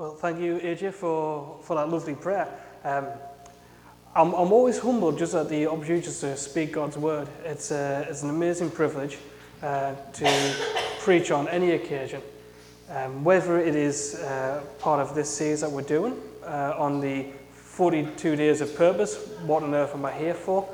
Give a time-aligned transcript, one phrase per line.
[0.00, 2.48] Well, thank you, AJ, for, for that lovely prayer.
[2.84, 3.04] Um,
[4.16, 7.28] I'm, I'm always humbled just at the opportunity to speak God's word.
[7.44, 9.18] It's, a, it's an amazing privilege
[9.62, 10.54] uh, to
[11.00, 12.22] preach on any occasion,
[12.88, 17.26] um, whether it is uh, part of this series that we're doing uh, on the
[17.52, 20.66] 42 days of purpose, what on earth am I here for,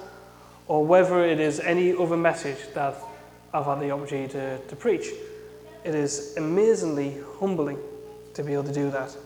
[0.68, 2.94] or whether it is any other message that
[3.52, 5.08] I've had the opportunity to, to preach.
[5.82, 7.78] It is amazingly humbling
[8.36, 9.16] to be able to do that.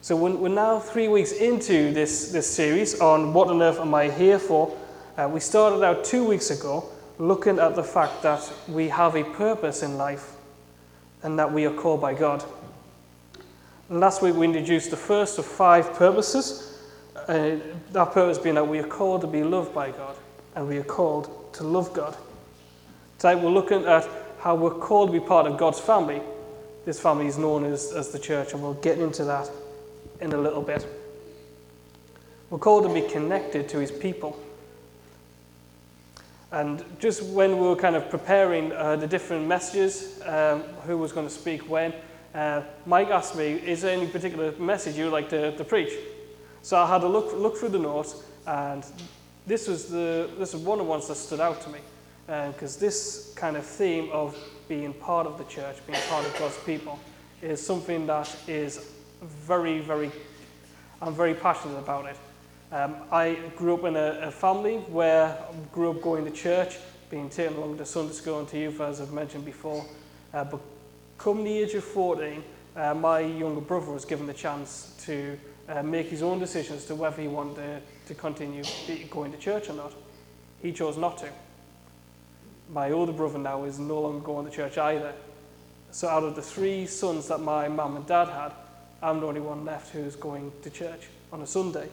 [0.00, 4.10] So we're now three weeks into this, this series on what on earth am I
[4.10, 4.76] here for.
[5.16, 9.22] Uh, we started out two weeks ago looking at the fact that we have a
[9.22, 10.32] purpose in life
[11.22, 12.44] and that we are called by God.
[13.88, 16.80] And last week we introduced the first of five purposes.
[17.28, 17.58] Uh,
[17.92, 20.16] that purpose being that we are called to be loved by God
[20.56, 22.16] and we are called to love God.
[23.18, 24.08] Today we're looking at
[24.40, 26.20] how we're called to be part of God's family.
[26.84, 29.48] This family is known as, as the church, and we'll get into that
[30.20, 30.86] in a little bit.
[32.50, 34.38] We're called to be connected to his people.
[36.50, 41.12] And just when we were kind of preparing uh, the different messages, um, who was
[41.12, 41.94] going to speak when,
[42.34, 45.92] uh, Mike asked me, is there any particular message you would like to, to preach?
[46.62, 48.84] So I had a look, look through the notes, and
[49.46, 51.78] this was, the, this was one of the ones that stood out to me
[52.26, 54.36] because uh, this kind of theme of
[54.68, 56.98] being part of the church, being part of God's people,
[57.40, 60.10] is something that is very, very,
[61.00, 62.16] I'm very passionate about it.
[62.70, 66.78] Um, I grew up in a, a, family where I grew up going to church,
[67.10, 69.84] being taken along to Sunday school and to youth, as I've mentioned before.
[70.32, 70.60] Uh, but
[71.18, 72.42] come the age of 14,
[72.74, 75.38] uh, my younger brother was given the chance to
[75.68, 78.64] uh, make his own decisions as to whether he wanted to, to continue
[79.10, 79.92] going to church or not.
[80.62, 81.28] He chose not to
[82.70, 85.12] my older brother now is no longer going to church either.
[85.90, 88.52] So out of the three sons that my mum and dad had,
[89.02, 91.88] I'm the only one left who's going to church on a Sunday.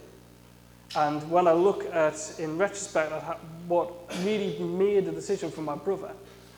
[0.95, 3.92] And when I look at, in retrospect, at what
[4.23, 6.11] really made the decision for my brother,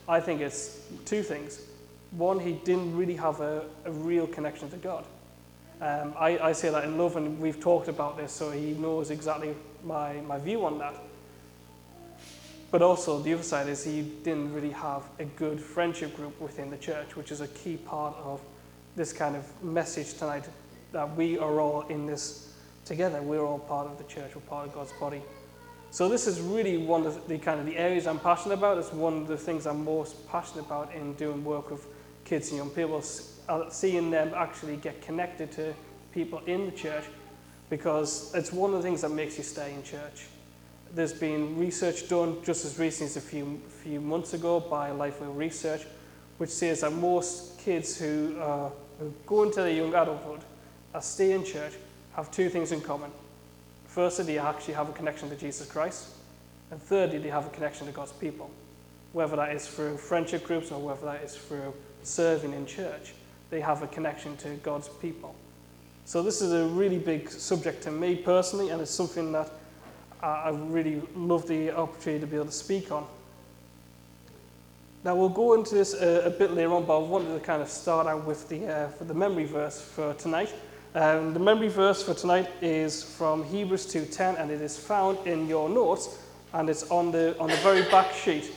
[0.08, 1.62] I think it's two things.
[2.12, 5.06] One, he didn't really have a, a real connection to God.
[5.82, 9.10] Um, I, I say that in love, and we've talked about this, so he knows
[9.10, 10.96] exactly my, my view on that.
[12.72, 16.70] But also, the other side is he didn't really have a good friendship group within
[16.70, 18.40] the church, which is a key part of
[18.96, 20.46] this kind of message tonight
[20.94, 22.54] that we are all in this
[22.86, 23.22] together.
[23.22, 25.22] We're all part of the church, we're part of God's body.
[25.92, 28.78] So this is really one of the kind of the areas I'm passionate about.
[28.78, 31.86] It's one of the things I'm most passionate about in doing work with
[32.24, 33.04] kids and young people,
[33.50, 35.74] uh, seeing them actually get connected to
[36.14, 37.04] people in the church
[37.70, 40.28] because it's one of the things that makes you stay in church.
[40.94, 45.36] There's been research done just as recently as a few, few months ago by Lifeway
[45.36, 45.84] Research,
[46.38, 48.70] which says that most kids who, uh,
[49.00, 50.42] who go into their young adulthood
[50.94, 51.74] and stay in church
[52.14, 53.10] have two things in common.
[53.86, 56.10] Firstly, they actually have a connection to Jesus Christ,
[56.72, 58.50] and thirdly, they have a connection to God's people.
[59.14, 63.14] Whether that is through friendship groups or whether that is through serving in church,
[63.50, 65.36] they have a connection to God's people.
[66.06, 69.52] So, this is a really big subject to me personally, and it's something that
[70.24, 73.06] I really love the opportunity to be able to speak on.
[75.04, 77.62] Now we'll go into this a, a bit later on, but I wanted to kind
[77.62, 80.54] of start out with the, uh, the memory verse for tonight.
[80.94, 85.48] Um, the memory verse for tonight is from Hebrews 2.10 and it is found in
[85.48, 86.20] your notes
[86.54, 88.52] and it's on the, on the very back sheet.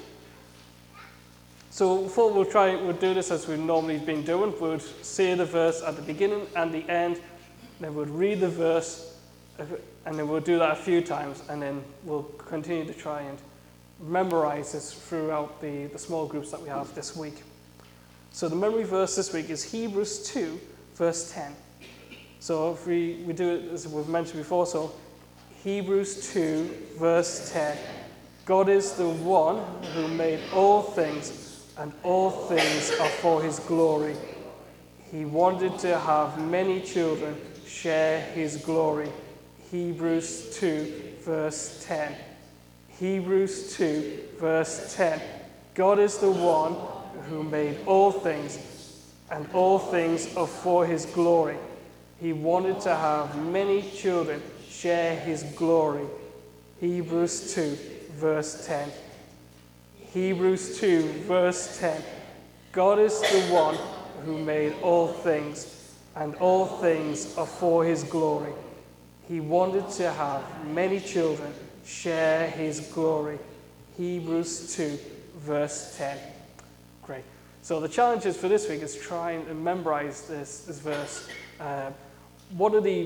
[1.71, 4.53] So before we'll try, we'll do this as we've normally been doing.
[4.61, 7.21] We'd say the verse at the beginning and the end,
[7.81, 9.14] then we'd read the verse
[9.59, 13.39] and then we'll do that a few times, and then we'll continue to try and
[14.01, 17.43] memorize this throughout the, the small groups that we have this week.
[18.33, 20.61] So the memory verse this week is Hebrews 2,
[20.97, 21.55] verse 10.
[22.41, 24.93] So if we, we do it as we've mentioned before, so
[25.63, 27.79] Hebrews 2, verse 10.
[28.45, 29.63] God is the one
[29.95, 34.17] who made all things, and all things are for his glory.
[35.11, 37.37] He wanted to have many children
[37.67, 39.09] share his glory.
[39.70, 42.14] Hebrews 2, verse 10.
[42.99, 45.20] Hebrews 2, verse 10.
[45.75, 46.76] God is the one
[47.28, 48.58] who made all things,
[49.31, 51.56] and all things are for his glory.
[52.20, 56.06] He wanted to have many children share his glory.
[56.81, 57.78] Hebrews 2,
[58.12, 58.90] verse 10.
[60.12, 62.02] Hebrews 2, verse 10.
[62.72, 63.76] God is the one
[64.25, 68.52] who made all things, and all things are for his glory.
[69.29, 71.53] He wanted to have many children
[71.85, 73.38] share his glory.
[73.97, 74.99] Hebrews 2,
[75.38, 76.19] verse 10.
[77.03, 77.25] Great.
[77.62, 81.29] So the challenges for this week is try and memorize this, this verse.
[81.59, 81.91] Uh,
[82.56, 83.05] one, of the,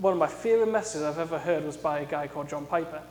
[0.00, 3.02] one of my favorite messages I've ever heard was by a guy called John Piper.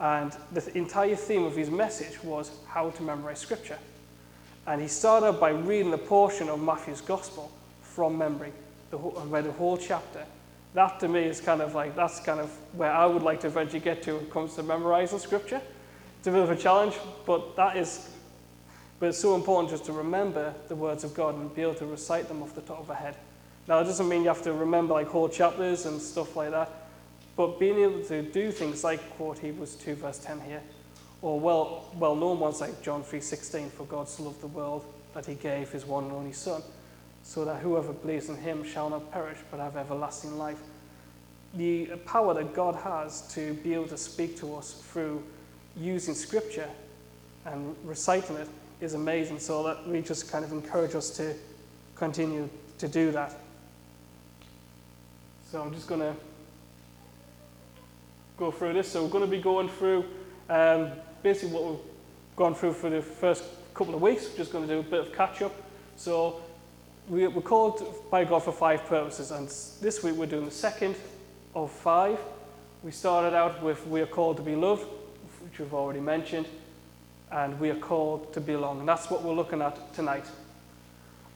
[0.00, 3.78] And the entire theme of his message was how to memorize scripture.
[4.66, 7.52] And he started by reading a portion of Matthew's gospel
[7.82, 8.52] from memory
[8.92, 10.24] and read the whole chapter.
[10.74, 13.46] That to me is kind of like, that's kind of where I would like to
[13.46, 15.60] eventually get to when it comes to memorizing scripture.
[16.18, 16.94] It's a bit of a challenge,
[17.26, 18.08] but that is
[19.02, 21.86] but it's so important just to remember the words of God and be able to
[21.86, 23.16] recite them off the top of our head.
[23.66, 26.70] Now, it doesn't mean you have to remember like whole chapters and stuff like that,
[27.34, 30.62] but being able to do things like quote Hebrews 2 verse 10 here,
[31.20, 34.84] or well, well-known ones like John 3:16, for God so loved the world
[35.14, 36.62] that he gave his one and only Son,
[37.22, 40.58] so that whoever believes in him shall not perish but have everlasting life.
[41.54, 45.22] The power that God has to be able to speak to us through
[45.76, 46.68] using Scripture
[47.44, 48.48] and reciting it
[48.80, 49.38] is amazing.
[49.38, 51.34] So that we just kind of encourage us to
[51.94, 52.48] continue
[52.78, 53.34] to do that.
[55.50, 56.14] So I'm just going to
[58.38, 58.88] go through this.
[58.88, 60.04] So we're going to be going through
[60.48, 60.90] um,
[61.22, 61.80] basically what we've
[62.36, 63.44] gone through for the first
[63.74, 64.28] couple of weeks.
[64.30, 65.54] We're just going to do a bit of catch up.
[65.96, 66.40] So
[67.08, 69.48] we, we're called by God for five purposes, and
[69.80, 70.96] this week we're doing the second
[71.54, 72.18] of five.
[72.82, 74.86] We started out with we are called to be loved,
[75.42, 76.46] which we've already mentioned
[77.32, 78.80] and we are called to belong.
[78.80, 80.26] And that's what we're looking at tonight.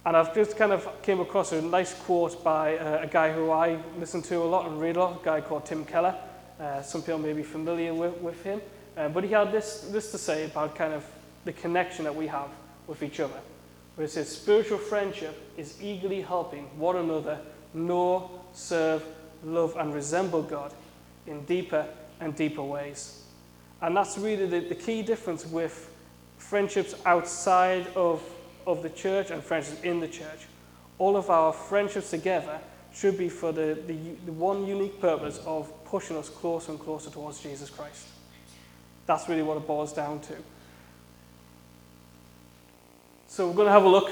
[0.05, 3.51] And I've just kind of came across a nice quote by uh, a guy who
[3.51, 6.15] I listen to a lot and read a lot, a guy called Tim Keller.
[6.61, 8.61] Uh, some people may be familiar with, with him.
[8.97, 11.05] Uh, but he had this, this to say about kind of
[11.45, 12.49] the connection that we have
[12.87, 13.41] with each other.
[13.97, 17.41] Where it says, spiritual friendship is eagerly helping one another
[17.75, 19.03] know, serve,
[19.45, 20.73] love, and resemble God
[21.27, 21.87] in deeper
[22.21, 23.25] and deeper ways.
[23.83, 25.91] And that's really the, the key difference with
[26.39, 28.23] friendships outside of,
[28.67, 30.47] of the church and friendships in the church.
[30.99, 32.59] All of our friendships together
[32.95, 37.11] should be for the, the, the one unique purpose of pushing us closer and closer
[37.11, 38.07] towards Jesus Christ.
[39.05, 40.35] That's really what it boils down to.
[43.37, 44.11] So we're going to have a look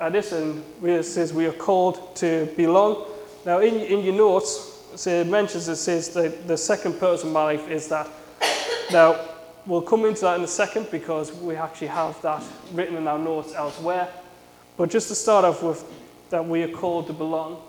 [0.00, 3.06] at this, and it says we are called to belong.
[3.44, 7.44] Now, in, in your notes, it mentions it says that the second person of my
[7.44, 8.08] life is that
[8.90, 9.20] now,
[9.66, 12.42] we'll come into that in a second because we actually have that
[12.72, 14.08] written in our notes elsewhere.
[14.76, 15.84] But just to start off with,
[16.30, 17.62] that we are called to belong.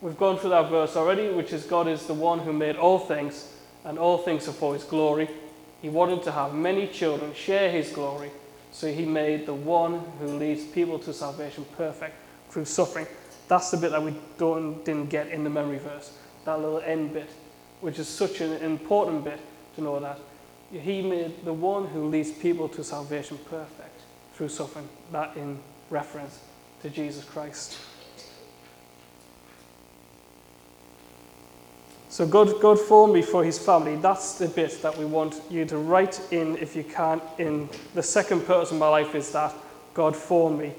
[0.00, 3.00] We've gone through that verse already, which is God is the one who made all
[3.00, 3.52] things,
[3.84, 5.28] and all things are for his glory.
[5.82, 8.30] He wanted to have many children share his glory,
[8.72, 12.14] so he made the one who leads people to salvation perfect
[12.50, 13.06] through suffering.
[13.48, 16.12] That's the bit that we don't, didn't get in the memory verse,
[16.44, 17.28] that little end bit
[17.80, 19.38] which is such an important bit
[19.76, 20.18] to know that
[20.70, 24.00] he made the one who leads people to salvation perfect
[24.34, 25.58] through suffering, that in
[25.90, 26.40] reference
[26.82, 27.78] to Jesus Christ.
[32.08, 33.96] So God, God formed me for his family.
[33.96, 38.02] That's the bit that we want you to write in, if you can, in the
[38.02, 39.54] second person of my life is that
[39.92, 40.72] God formed me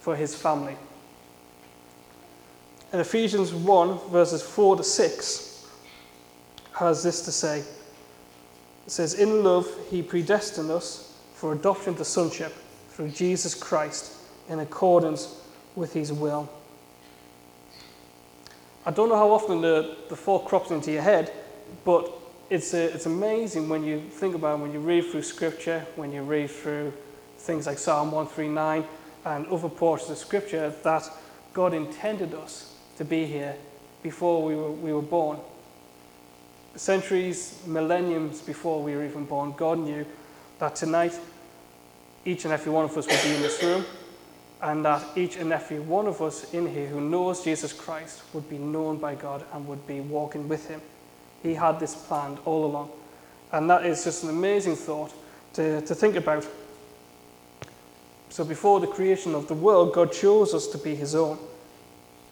[0.00, 0.76] for his family.
[2.92, 5.66] In Ephesians 1, verses 4 to 6,
[6.74, 7.58] has this to say.
[7.58, 12.54] It says, In love, he predestined us for adoption to sonship
[12.90, 14.12] through Jesus Christ
[14.48, 15.40] in accordance
[15.74, 16.48] with his will.
[18.86, 21.32] I don't know how often the, the thought crops into your head,
[21.84, 22.08] but
[22.48, 26.12] it's, a, it's amazing when you think about it, when you read through scripture, when
[26.12, 26.92] you read through
[27.38, 28.84] things like Psalm 139
[29.24, 31.10] and other portions of scripture, that
[31.52, 33.56] God intended us to be here
[34.04, 35.40] before we were, we were born.
[36.76, 40.06] Centuries, millenniums before we were even born, God knew
[40.60, 41.18] that tonight
[42.24, 43.84] each and every one of us would be in this room,
[44.66, 48.50] and that each and every one of us in here who knows Jesus Christ would
[48.50, 50.80] be known by God and would be walking with Him.
[51.42, 52.90] He had this planned all along.
[53.52, 55.14] And that is just an amazing thought
[55.52, 56.44] to, to think about.
[58.28, 61.38] So, before the creation of the world, God chose us to be His own,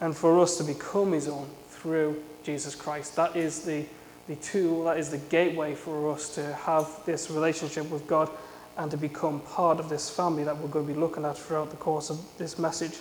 [0.00, 3.14] and for us to become His own through Jesus Christ.
[3.14, 3.84] That is the
[4.26, 8.30] the tool, that is the gateway for us to have this relationship with God
[8.76, 11.70] and to become part of this family that we're going to be looking at throughout
[11.70, 12.98] the course of this message.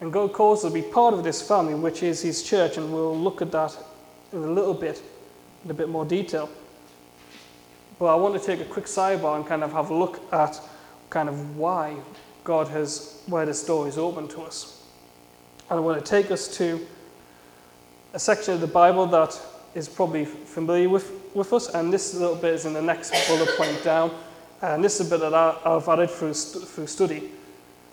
[0.00, 2.92] And God calls us to be part of this family, which is His church, and
[2.92, 3.76] we'll look at that
[4.32, 5.02] in a little bit,
[5.64, 6.48] in a bit more detail.
[7.98, 10.58] But I want to take a quick sidebar and kind of have a look at
[11.10, 11.96] kind of why
[12.44, 14.84] God has, why this door is open to us.
[15.68, 16.84] And I want to take us to
[18.14, 19.38] a section of the Bible that
[19.74, 23.48] is probably familiar with, with us, and this little bit is in the next bullet
[23.56, 24.10] point down.
[24.62, 27.30] And this is a bit that I, I've added through, through study.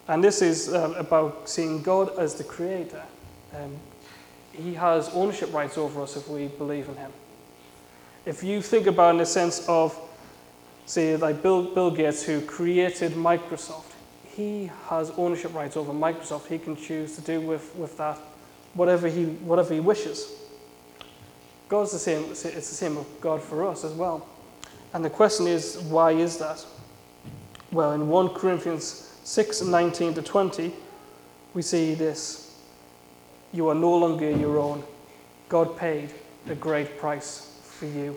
[0.08, 3.04] And this is um, about seeing God as the creator.
[3.56, 3.76] Um,
[4.52, 7.12] he has ownership rights over us if we believe in him.
[8.26, 9.98] If you think about in the sense of,
[10.86, 13.92] say, like Bill, Bill Gates, who created Microsoft,
[14.26, 16.48] he has ownership rights over Microsoft.
[16.48, 18.18] He can choose to do with, with that
[18.74, 20.32] whatever he, whatever he wishes.
[21.70, 24.28] God's the same, it's the same with God for us as well.
[24.94, 26.66] And the question is, why is that?
[27.72, 30.74] Well, in 1 Corinthians 6 19 to 20,
[31.54, 32.56] we see this
[33.52, 34.84] You are no longer your own.
[35.50, 36.14] God paid
[36.50, 38.16] a great price for you.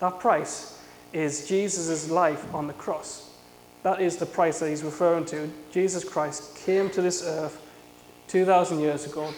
[0.00, 0.78] That price
[1.12, 3.30] is Jesus' life on the cross.
[3.82, 5.50] That is the price that he's referring to.
[5.70, 7.60] Jesus Christ came to this earth
[8.28, 9.32] 2,000 years ago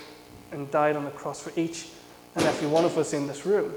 [0.52, 1.88] and died on the cross for each
[2.36, 3.74] and every one of us in this room.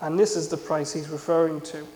[0.00, 1.86] And this is the price he's referring to.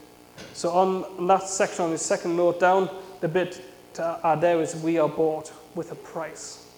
[0.52, 3.60] So, on that section, on his second note down, the bit
[3.94, 6.68] to add there is we are bought with a price.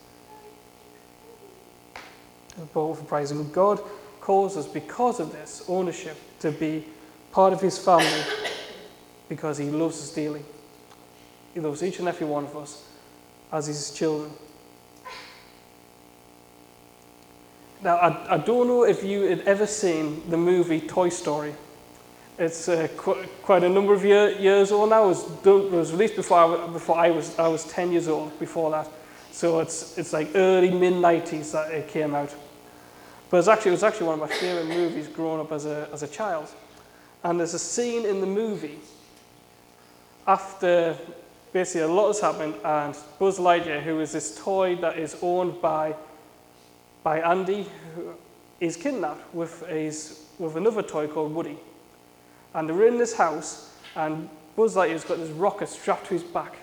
[2.72, 3.30] Bought with a price.
[3.30, 3.80] And God
[4.20, 6.84] calls us, because of this ownership, to be
[7.32, 8.22] part of his family
[9.28, 10.44] because he loves us dearly.
[11.54, 12.84] He loves each and every one of us
[13.52, 14.30] as his children.
[17.86, 21.54] Now, I, I don't know if you had ever seen the movie Toy Story.
[22.36, 25.04] It's uh, qu- quite a number of year, years old now.
[25.04, 28.08] It was, done, it was released before, I, before I, was, I was 10 years
[28.08, 28.88] old, before that.
[29.30, 32.34] So it's, it's like early, mid-90s that it came out.
[33.30, 35.88] But it's actually, it was actually one of my favourite movies growing up as a,
[35.92, 36.48] as a child.
[37.22, 38.80] And there's a scene in the movie
[40.26, 40.96] after
[41.52, 45.62] basically a lot has happened and Buzz Lightyear, who is this toy that is owned
[45.62, 45.94] by
[47.06, 48.14] by Andy, who
[48.58, 51.56] is kidnapped with, his, with another toy called Woody.
[52.52, 56.56] And they're in this house, and Buzz Lightyear's got this rocket strapped to his back.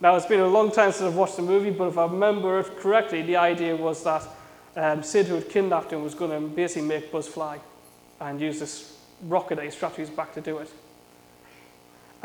[0.00, 2.58] Now, it's been a long time since I've watched the movie, but if I remember
[2.58, 4.26] it correctly, the idea was that
[4.74, 7.60] um, Sid, who had kidnapped him, was going to basically make Buzz fly
[8.18, 10.72] and use this rocket that he strapped to his back to do it.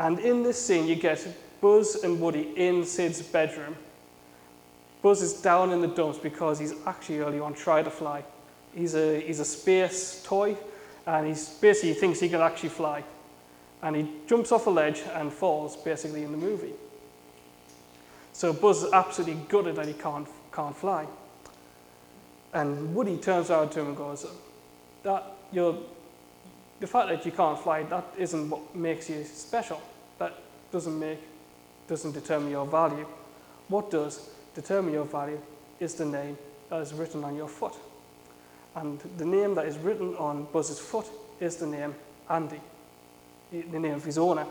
[0.00, 1.24] And in this scene, you get
[1.60, 3.76] Buzz and Woody in Sid's bedroom,
[5.06, 8.24] Buzz is down in the dumps because he's actually early on tried to fly.
[8.74, 10.56] He's a, he's a space toy,
[11.06, 13.04] and he's basically he thinks he can actually fly.
[13.82, 16.72] And he jumps off a ledge and falls, basically, in the movie.
[18.32, 21.06] So Buzz is absolutely gutted that he can't, can't fly.
[22.52, 24.26] And Woody turns around to him and goes,
[25.04, 25.78] that, you're,
[26.80, 29.80] the fact that you can't fly, that isn't what makes you special.
[30.18, 30.34] That
[30.72, 31.20] doesn't make,
[31.86, 33.06] doesn't determine your value.
[33.68, 35.40] What does determine your value
[35.78, 36.36] is the name
[36.70, 37.74] that is written on your foot.
[38.74, 41.06] And the name that is written on Buzz's foot
[41.38, 41.94] is the name
[42.28, 42.60] Andy,
[43.52, 44.46] the name of his owner.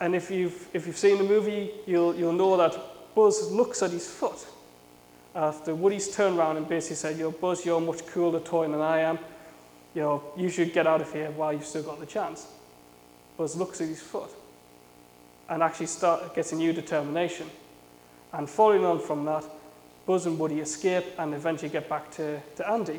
[0.00, 2.76] And if you've, if you've seen the movie, you'll, you'll know that
[3.14, 4.46] Buzz looks at his foot
[5.34, 8.80] after Woody's turned around and basically said, Yo, Buzz, you're a much cooler toy than
[8.80, 9.18] I am.
[9.94, 12.46] You know, you should get out of here while you've still got the chance.
[13.36, 14.30] Buzz looks at his foot
[15.48, 17.48] and actually start, gets a new determination.
[18.32, 19.44] And following on from that,
[20.06, 22.98] Buzz and Woody escape and eventually get back to, to Andy.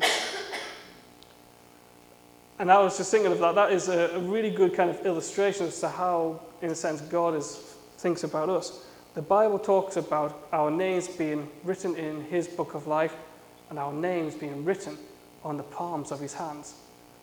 [2.58, 3.54] and I was just thinking of that.
[3.54, 7.00] That is a, a, really good kind of illustration as to how, in a sense,
[7.00, 7.56] God is,
[7.98, 8.84] thinks about us.
[9.14, 13.14] The Bible talks about our names being written in His book of life
[13.70, 14.96] and our names being written
[15.44, 16.74] on the palms of His hands.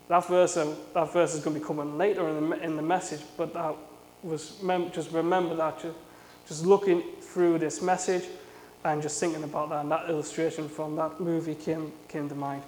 [0.08, 2.82] That verse, uh, that verse is going to be coming later in the, in the
[2.82, 3.76] message, but that
[4.24, 4.56] was
[4.92, 5.86] just remember that.
[6.50, 8.26] Just, looking through this message
[8.84, 12.64] and just thinking about that, and that illustration from that movie came, came to mind.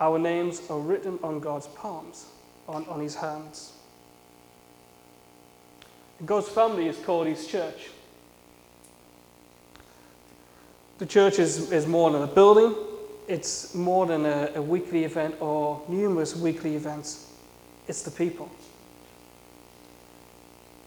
[0.00, 2.26] Our names are written on God's palms,
[2.68, 3.72] on, on his hands.
[6.24, 7.90] God's family is called his church.
[10.98, 12.74] The church is, is more than a building,
[13.28, 17.32] it's more than a, a weekly event or numerous weekly events.
[17.88, 18.50] It's the people.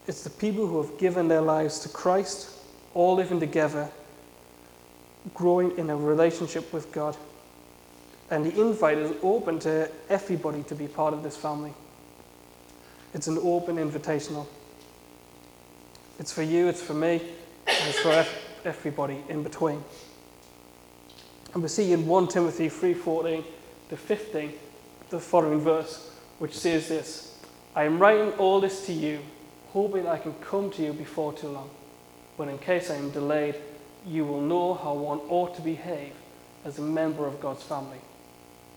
[0.06, 2.50] It's the people who have given their lives to Christ,
[2.94, 3.90] all living together,
[5.34, 7.16] growing in a relationship with God.
[8.30, 11.74] And the invite is open to everybody to be part of this family.
[13.12, 14.46] It's an open invitational.
[16.18, 17.22] It's for you, it's for me,
[17.66, 18.24] it's for
[18.64, 19.82] everybody in between.
[21.54, 23.44] And we see in 1 Timothy 3:14
[23.88, 24.52] to 15
[25.08, 27.34] the following verse, which says this:
[27.74, 29.20] I am writing all this to you
[29.72, 31.70] hoping I can come to you before too long.
[32.36, 33.56] But in case I am delayed,
[34.06, 36.12] you will know how one ought to behave
[36.64, 37.98] as a member of God's family,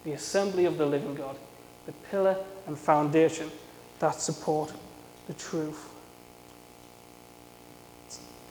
[0.04, 1.36] the assembly of the living God,
[1.86, 3.50] the pillar and foundation
[4.00, 4.74] that support
[5.28, 5.90] the truth.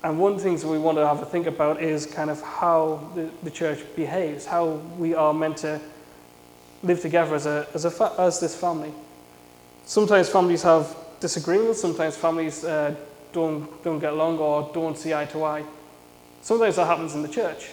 [0.02, 2.40] And one of the things we want to have a think about is kind of
[2.42, 5.80] how the, the church behaves, how we are meant to
[6.82, 8.92] live together as, a, as, a fa- as this family.
[9.84, 12.94] Sometimes families have disagreements, sometimes families uh,
[13.32, 15.64] don't, don't get along or don't see eye to eye.
[16.42, 17.70] Sometimes that happens in the church.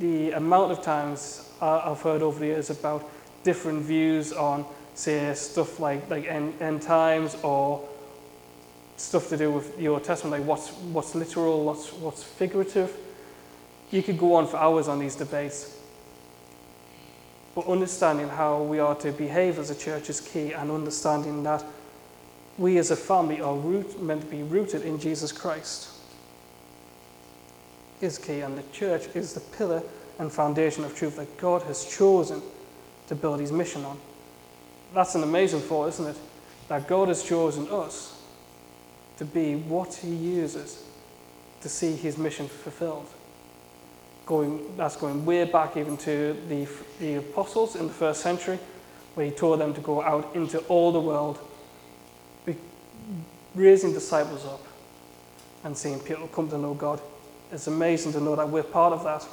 [0.00, 3.08] The amount of times I've heard over the years about
[3.44, 7.86] different views on, say, stuff like, like end, end times or
[8.96, 12.96] stuff to do with your testament, like what's, what's literal, what's, what's figurative.
[13.90, 15.76] You could go on for hours on these debates.
[17.54, 21.64] But understanding how we are to behave as a church is key, and understanding that
[22.58, 25.90] we as a family are root, meant to be rooted in Jesus Christ
[28.02, 29.82] is key, and the church is the pillar
[30.18, 32.42] and foundation of truth that God has chosen
[33.08, 33.98] to build his mission on.
[34.94, 36.16] That's an amazing thought, isn't it?
[36.68, 38.20] That God has chosen us
[39.18, 40.82] to be what he uses
[41.60, 43.06] to see his mission fulfilled.
[44.26, 46.66] Going, that's going way back even to the,
[47.00, 48.58] the apostles in the first century,
[49.14, 51.38] where he told them to go out into all the world,
[53.60, 54.64] raising disciples up
[55.64, 57.00] and seeing people come to know God.
[57.52, 59.26] It's amazing to know that we're part of that,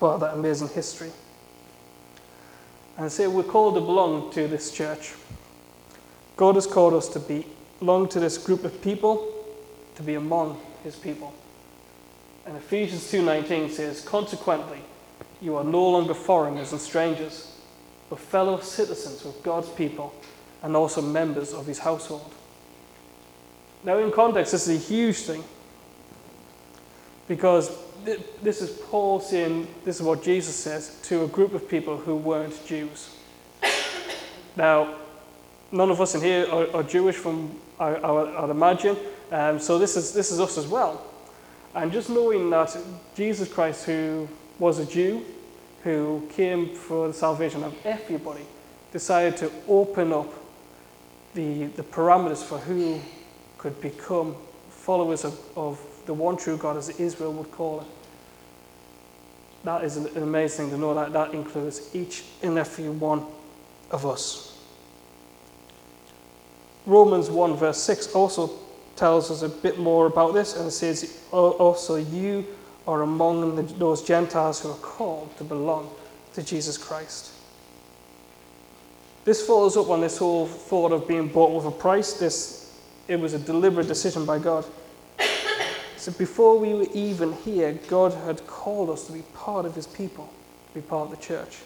[0.00, 1.10] part of that amazing history.
[2.96, 5.14] And say we're called to belong to this church.
[6.36, 7.46] God has called us to be
[7.78, 9.32] belong to this group of people,
[9.96, 11.32] to be among his people.
[12.46, 14.82] And Ephesians 2:19 says, "Consequently,
[15.40, 17.48] you are no longer foreigners and strangers,
[18.08, 20.12] but fellow citizens with God's people
[20.62, 22.32] and also members of his household."
[23.84, 25.44] Now in context, this is a huge thing
[27.28, 27.76] because
[28.42, 32.16] this is Paul saying, this is what Jesus says to a group of people who
[32.16, 33.14] weren't Jews.
[34.56, 34.96] Now,
[35.70, 38.10] none of us in here are, are Jewish from, I, I,
[38.42, 38.96] would imagine,
[39.30, 41.06] um, so this is, this is us as well.
[41.74, 42.76] And just knowing that
[43.14, 45.24] Jesus Christ, who was a Jew,
[45.84, 48.42] who came for the salvation of everybody,
[48.92, 50.32] decided to open up
[51.34, 53.00] the, the parameters for who
[53.62, 54.34] could become
[54.70, 57.86] followers of, of the one true God as Israel would call it.
[59.62, 63.24] That is an amazing to know that that includes each and every one
[63.92, 64.58] of us.
[66.86, 68.50] Romans 1 verse 6 also
[68.96, 72.44] tells us a bit more about this and says, oh, Also, you
[72.88, 75.88] are among the, those Gentiles who are called to belong
[76.34, 77.30] to Jesus Christ.
[79.24, 82.14] This follows up on this whole thought of being bought with a price.
[82.14, 82.61] This,
[83.08, 84.64] it was a deliberate decision by God.
[85.96, 89.86] So before we were even here, God had called us to be part of his
[89.86, 90.32] people,
[90.68, 91.58] to be part of the church.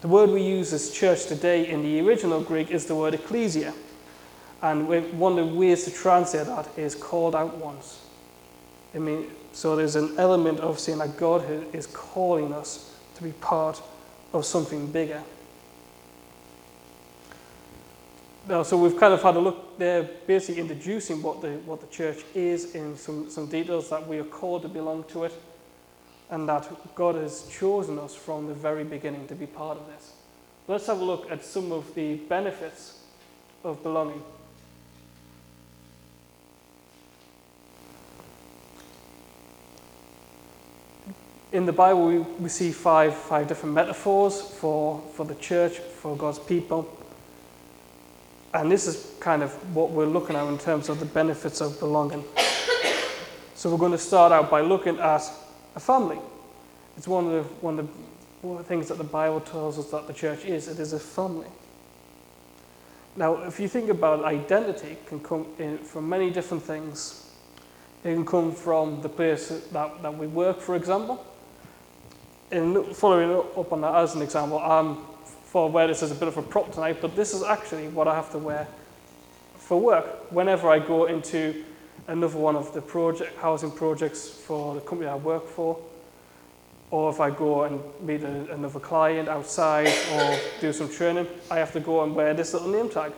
[0.00, 3.74] The word we use as church today in the original Greek is the word ecclesia.
[4.62, 8.00] And one of the ways to translate that is called out ones.
[8.94, 13.32] I mean, so there's an element of saying that God is calling us to be
[13.32, 13.80] part
[14.32, 15.22] of something bigger.
[18.48, 22.24] So we've kind of had a look there, basically introducing what the, what the church
[22.34, 25.32] is in some, some details that we are called to belong to it,
[26.30, 30.14] and that God has chosen us from the very beginning to be part of this.
[30.66, 32.98] Let's have a look at some of the benefits
[33.62, 34.22] of belonging.
[41.52, 46.16] In the Bible, we, we see five, five different metaphors for, for the church, for
[46.16, 46.96] God's people.
[48.52, 51.78] And this is kind of what we're looking at in terms of the benefits of
[51.78, 52.24] belonging.
[53.54, 55.22] so we're going to start out by looking at
[55.76, 56.18] a family.
[56.96, 57.92] It's one of the, one of the,
[58.46, 60.66] one of the things that the Bible tells us that the church is.
[60.66, 61.46] It is a family.
[63.14, 67.30] Now, if you think about identity, it can come in from many different things.
[68.02, 71.24] It can come from the place that, that we work, for example.
[72.50, 74.98] In following up on that as an example, I'm
[75.50, 78.06] for where this is a bit of a prop tonight, but this is actually what
[78.06, 78.68] I have to wear
[79.58, 81.64] for work whenever I go into
[82.06, 85.76] another one of the project housing projects for the company I work for,
[86.92, 91.58] or if I go and meet a, another client outside or do some training, I
[91.58, 93.10] have to go and wear this little name tag,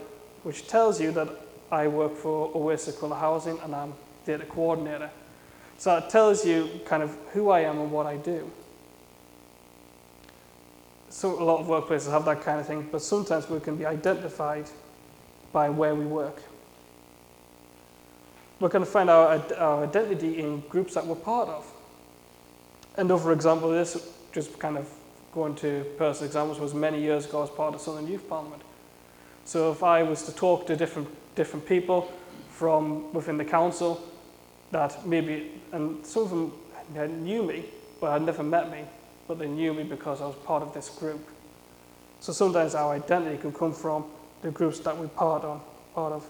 [0.42, 1.28] which tells you that
[1.70, 3.92] I work for Oasis Colour Housing and I'm
[4.24, 5.10] data coordinator.
[5.76, 8.50] So it tells you kind of who I am and what I do
[11.12, 13.84] so a lot of workplaces have that kind of thing, but sometimes we can be
[13.84, 14.64] identified
[15.52, 16.42] by where we work.
[18.58, 21.70] We're going to find our, our identity in groups that we're part of.
[22.96, 24.88] Another example of this, just kind of
[25.34, 28.62] going to personal examples, was many years ago as part of Sunderland Youth Parliament.
[29.44, 32.10] So if I was to talk to different, different people
[32.48, 34.02] from within the council
[34.70, 36.30] that maybe, and some of
[36.94, 37.66] them knew me,
[38.00, 38.84] but had never met me,
[39.32, 41.26] but they knew me because I was part of this group.
[42.20, 44.04] So sometimes our identity could come from
[44.42, 45.62] the groups that we're part, on,
[45.94, 46.28] part of.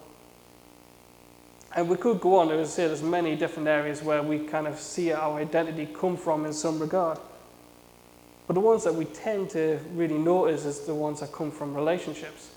[1.74, 4.78] And we could go on, would say there's many different areas where we kind of
[4.78, 7.18] see our identity come from in some regard.
[8.46, 11.74] But the ones that we tend to really notice is the ones that come from
[11.74, 12.54] relationships.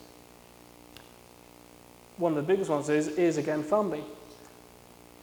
[2.17, 4.03] One of the biggest ones is, is again, family.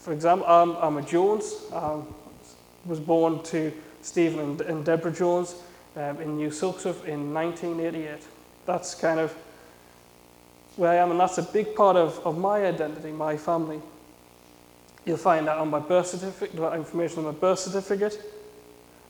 [0.00, 1.54] For example, I'm, I'm a Jones.
[1.72, 2.00] I
[2.86, 5.56] was born to Stephen and, and Deborah Jones
[5.96, 8.20] um, in New Silksworth in 1988.
[8.66, 9.34] That's kind of
[10.76, 13.80] where I am, and that's a big part of, of my identity, my family.
[15.04, 18.20] You'll find that on my birth certificate, information on my birth certificate.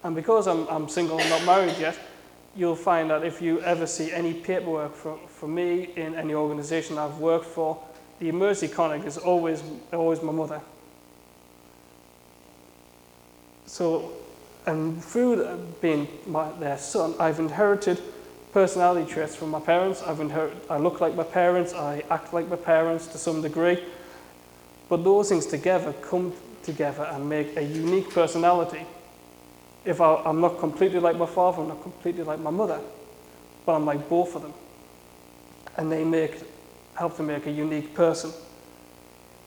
[0.05, 1.98] And because I'm, I'm single and not married yet,
[2.57, 6.98] you'll find that if you ever see any paperwork for, for me in any organisation
[6.98, 7.83] I've worked for,
[8.18, 10.61] the emergency contact is always, always my mother.
[13.66, 14.12] So,
[14.66, 18.01] and through being my, their son, I've inherited
[18.53, 20.03] personality traits from my parents.
[20.03, 23.83] I've inherited, I look like my parents, I act like my parents to some degree.
[24.88, 28.87] But those things together come together and make a unique personality.
[29.85, 32.81] If I, am not completely like my father, I'm not completely like my mother,
[33.66, 34.55] but I'm like both of them.
[35.77, 36.37] And they make,
[36.94, 38.33] help to make a unique person.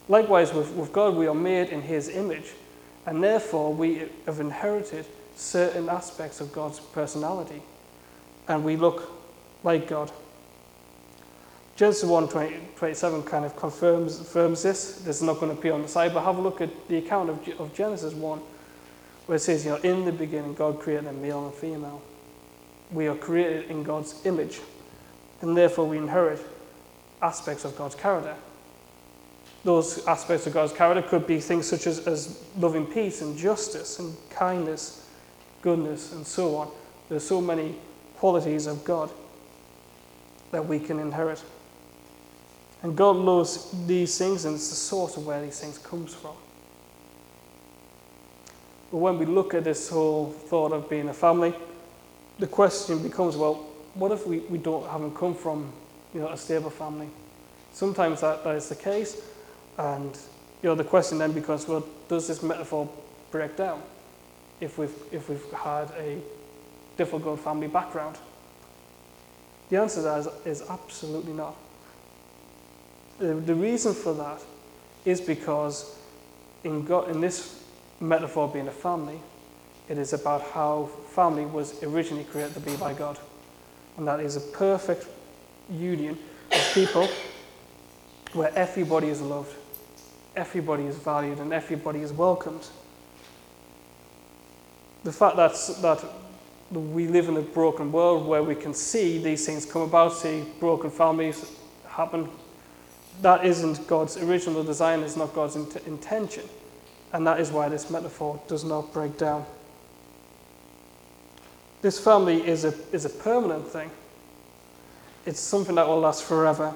[0.10, 2.54] Likewise, with, with God, we are made in His image,
[3.06, 7.62] and therefore we have inherited certain aspects of God's personality
[8.48, 9.12] and we look
[9.64, 10.12] like God.
[11.76, 14.96] Genesis 1 20, 27 kind of confirms, confirms this.
[15.00, 16.98] This is not going to appear on the side, but have a look at the
[16.98, 18.40] account of, of Genesis 1,
[19.26, 22.02] where it says, you know, in the beginning, God created a male and female.
[22.92, 24.62] We are created in God's image,
[25.42, 26.40] and therefore we inherit
[27.22, 28.36] aspects of God's character.
[29.66, 34.00] Those aspects of God's character could be things such as, as loving peace and justice
[34.00, 35.10] and kindness,
[35.62, 36.72] goodness, and so on.
[37.10, 37.76] There's so many
[38.16, 39.10] qualities of God
[40.52, 41.44] that we can inherit.
[42.84, 46.36] And God knows these things, and it's the source of where these things comes from.
[48.92, 51.54] But when we look at this whole thought of being a family,
[52.38, 53.56] the question becomes, well,
[53.96, 55.72] what if we, we don't haven't come from
[56.14, 57.10] you know, a stable family?
[57.74, 59.22] Sometimes that, that is the case,
[59.78, 60.18] and
[60.62, 62.90] you know, the question then becomes, well, does this metaphor
[63.32, 63.82] break down
[64.60, 66.18] if we've, if we've had a
[66.98, 68.18] difficult family background?
[69.70, 71.56] The answer is, is absolutely not.
[73.20, 74.42] The, the reason for that
[75.06, 75.98] is because
[76.64, 77.64] in, God, in this
[78.00, 79.20] metaphor being a family,
[79.88, 83.20] it is about how family was originally created to be by God.
[83.98, 85.08] And that is a perfect
[85.70, 86.18] union
[86.52, 87.08] of people
[88.34, 89.56] where everybody is loved,
[90.36, 92.68] everybody is valued, and everybody is welcomed.
[95.04, 96.04] The fact that, that
[96.72, 100.44] we live in a broken world where we can see these things come about, see
[100.60, 101.46] broken families
[101.88, 102.30] happen.
[103.22, 106.44] That isn't God's original design, it's not God's int- intention.
[107.14, 109.46] And that is why this metaphor does not break down.
[111.82, 113.92] This family is a, is a permanent thing,
[115.26, 116.74] it's something that will last forever.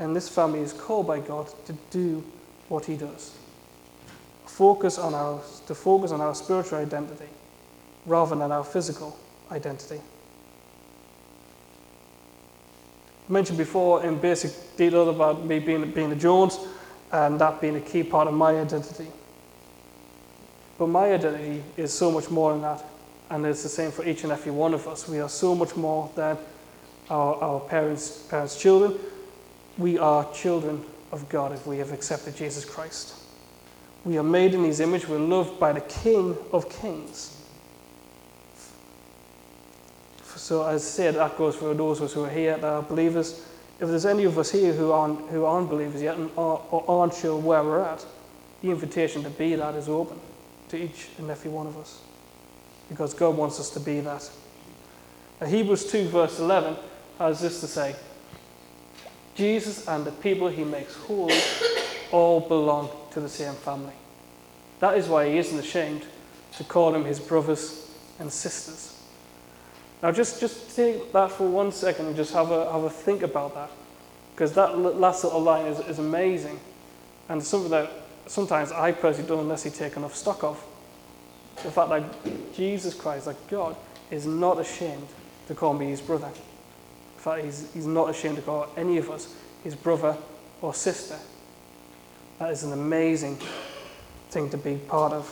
[0.00, 2.24] And this family is called by God to do
[2.68, 3.36] what He does.
[4.46, 7.28] Focus on our, to focus on our spiritual identity
[8.06, 9.16] rather than our physical
[9.52, 10.00] identity.
[13.28, 16.58] I mentioned before in basic detail about me being, being a Jones
[17.12, 19.06] and that being a key part of my identity.
[20.78, 22.82] But my identity is so much more than that,
[23.28, 25.06] and it's the same for each and every one of us.
[25.06, 26.38] We are so much more than
[27.10, 28.98] our, our parents' parents' children.
[29.80, 33.14] We are children of God if we have accepted Jesus Christ.
[34.04, 35.08] We are made in His image.
[35.08, 37.34] We're loved by the King of Kings.
[40.36, 42.82] So as I said, that goes for those of us who are here that are
[42.82, 43.42] believers.
[43.80, 46.84] If there's any of us here who aren't, who aren't believers yet and are, or
[46.86, 48.04] aren't sure where we're at,
[48.60, 50.20] the invitation to be that is open
[50.68, 52.02] to each and every one of us.
[52.90, 54.30] Because God wants us to be that.
[55.40, 56.76] Now, Hebrews 2, verse 11,
[57.18, 57.94] has this to say
[59.40, 61.32] Jesus and the people he makes whole
[62.12, 63.94] all belong to the same family.
[64.80, 66.02] That is why he isn't ashamed
[66.58, 69.02] to call them his brothers and sisters.
[70.02, 73.22] Now, just, just take that for one second and just have a, have a think
[73.22, 73.70] about that.
[74.34, 76.60] Because that last little line is, is amazing.
[77.30, 77.90] And something that
[78.26, 80.62] sometimes I personally don't necessarily take enough stock of.
[81.62, 83.74] The fact that Jesus Christ, like God,
[84.10, 85.08] is not ashamed
[85.48, 86.28] to call me his brother.
[87.20, 90.16] In fact, he's, he's not ashamed to call any of us his brother
[90.62, 91.18] or sister.
[92.38, 93.38] That is an amazing
[94.30, 95.30] thing to be part of.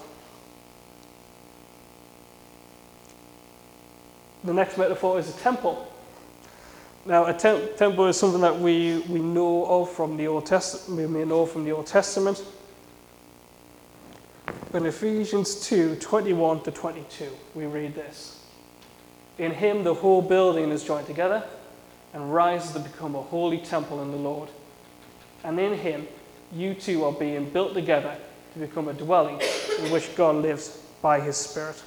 [4.44, 5.90] The next metaphor is a temple.
[7.06, 11.10] Now, a tem- temple is something that we, we know of from the Old Testament.
[11.10, 12.44] We know from the Old Testament.
[14.74, 18.44] In Ephesians 2 21 to 22, we read this
[19.38, 21.42] In him the whole building is joined together
[22.12, 24.48] and rises to become a holy temple in the Lord.
[25.44, 26.06] And in him
[26.52, 28.16] you two are being built together
[28.54, 29.40] to become a dwelling
[29.78, 31.82] in which God lives by his Spirit.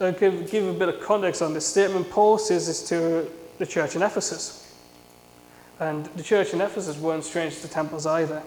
[0.00, 2.10] I'll give, give a bit of context on this statement.
[2.10, 4.74] Paul says this to the church in Ephesus.
[5.78, 8.42] And the church in Ephesus weren't strange to temples either.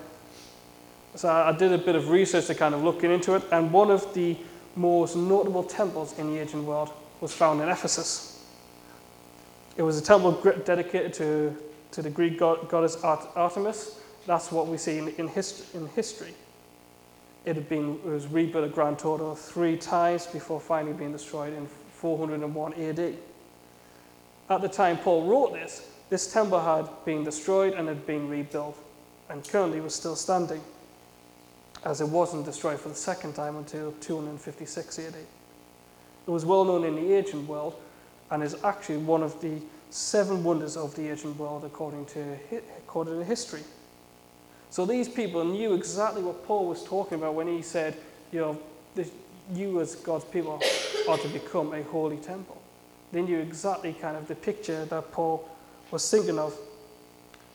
[1.16, 3.90] So I did a bit of research to kind of looking into it, and one
[3.90, 4.38] of the
[4.76, 8.37] most notable temples in the ancient world was found in Ephesus.
[9.78, 10.32] It was a temple
[10.66, 11.56] dedicated to,
[11.92, 14.00] to the Greek god, goddess Artemis.
[14.26, 16.34] That's what we see in, in, hist- in history.
[17.46, 21.54] It, had been, it was rebuilt a grand total three times before finally being destroyed
[21.54, 23.16] in 401 AD.
[24.50, 28.78] At the time Paul wrote this, this temple had been destroyed and had been rebuilt,
[29.30, 30.62] and currently was still standing
[31.86, 35.16] as it wasn't destroyed for the second time until 256 AD.
[35.16, 37.76] It was well known in the ancient world
[38.32, 39.60] and is actually one of the
[39.90, 42.38] seven wonders of the ancient world according to,
[42.78, 43.62] according to history.
[44.70, 47.96] So these people knew exactly what Paul was talking about when he said,
[48.32, 48.60] you know,
[48.96, 49.12] this,
[49.54, 50.62] you as God's people
[51.08, 52.62] are to become a holy temple.
[53.14, 55.50] They knew exactly kind of the picture that Paul
[55.90, 56.54] was thinking of.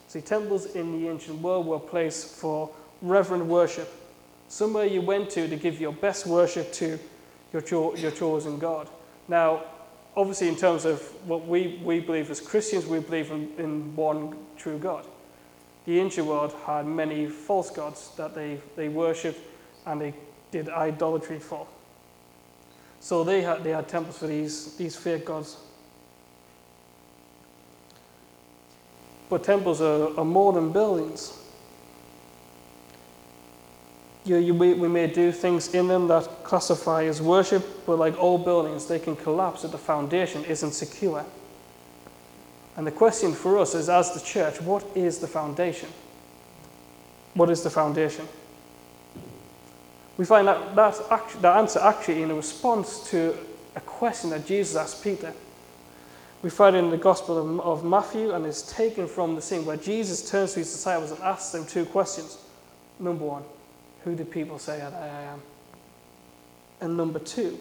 [0.09, 2.71] See, temples in the ancient world were a place for
[3.03, 3.93] reverent worship
[4.53, 6.99] somewhere you went to to give your best worship to
[7.55, 8.87] your, cho- your chosen God.
[9.27, 9.63] Now,
[10.17, 14.37] obviously, in terms of what we, we believe as Christians, we believe in, in one
[14.57, 15.07] true God.
[15.85, 19.41] The ancient world had many false gods that they, they worshipped
[19.87, 20.15] and they
[20.51, 21.67] did idolatry for.
[23.01, 25.57] So they had, they had temples for these, these fake gods.
[29.29, 31.42] But temples are, are more than buildings
[34.25, 38.19] you, you, we, we may do things in them that classify as worship, but like
[38.19, 41.25] all buildings, they can collapse if the foundation isn't secure.
[42.77, 45.89] And the question for us is, as the church, what is the foundation?
[47.35, 48.27] What is the foundation?
[50.17, 51.01] We find that, that,
[51.41, 53.37] that answer actually in a response to
[53.75, 55.33] a question that Jesus asked Peter.
[56.43, 59.65] We find it in the Gospel of, of Matthew, and it's taken from the scene
[59.65, 62.39] where Jesus turns to his disciples and asks them two questions.
[62.99, 63.43] Number one,
[64.05, 65.43] who do people say that I am?
[66.81, 67.59] And number two,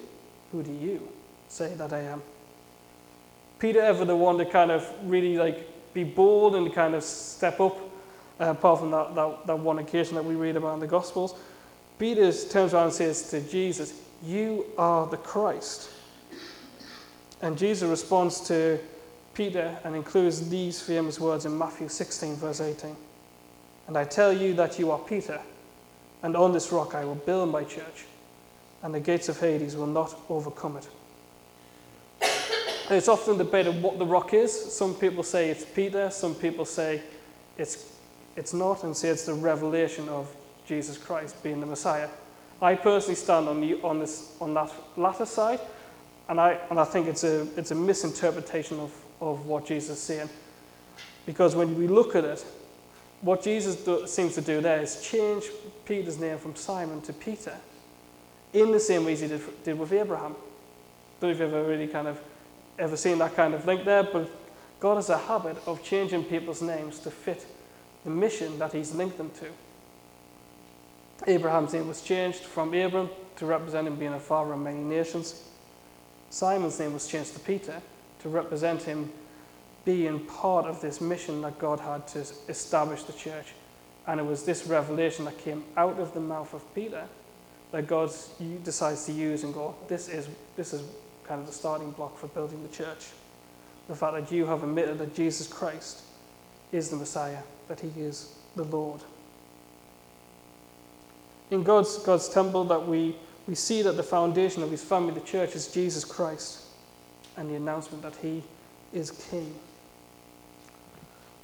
[0.51, 1.07] who do you
[1.47, 2.21] say that I am?
[3.59, 7.59] Peter ever the one to kind of really like be bold and kind of step
[7.59, 7.77] up,
[8.39, 11.35] uh, apart from that, that, that one occasion that we read about in the Gospels.
[11.99, 15.91] Peter turns around and says to Jesus, You are the Christ.
[17.43, 18.79] And Jesus responds to
[19.35, 22.95] Peter and includes these famous words in Matthew 16, verse 18.
[23.87, 25.39] And I tell you that you are Peter
[26.23, 28.05] and on this rock I will build my church,
[28.83, 30.87] and the gates of Hades will not overcome it.
[32.89, 34.73] it's often debated what the rock is.
[34.73, 37.01] Some people say it's Peter, some people say
[37.57, 37.93] it's,
[38.35, 40.33] it's not, and say it's the revelation of
[40.67, 42.09] Jesus Christ being the Messiah.
[42.61, 45.59] I personally stand on, the, on, this, on that latter side,
[46.29, 50.03] and I, and I think it's a, it's a misinterpretation of, of what Jesus is
[50.03, 50.29] saying.
[51.25, 52.45] Because when we look at it,
[53.21, 55.45] what Jesus do, seems to do there is change
[55.91, 57.53] Peter's name from Simon to Peter
[58.53, 60.37] in the same way as he did, did with Abraham.
[61.19, 62.17] Don't know if you've ever really kind of
[62.79, 64.31] ever seen that kind of link there, but
[64.79, 67.45] God has a habit of changing people's names to fit
[68.05, 69.47] the mission that he's linked them to.
[71.29, 75.43] Abraham's name was changed from Abram to represent him being a father of many nations.
[76.29, 77.81] Simon's name was changed to Peter
[78.19, 79.11] to represent him
[79.83, 83.47] being part of this mission that God had to establish the church.
[84.07, 87.05] And it was this revelation that came out of the mouth of Peter
[87.71, 88.11] that God
[88.63, 90.83] decides to use and go, this is, this is
[91.23, 93.07] kind of the starting block for building the church.
[93.87, 96.01] The fact that you have admitted that Jesus Christ
[96.71, 99.01] is the Messiah, that he is the Lord.
[101.49, 103.15] In God's, God's temple, that we,
[103.47, 106.61] we see that the foundation of his family, the church, is Jesus Christ
[107.37, 108.43] and the announcement that he
[108.93, 109.53] is king.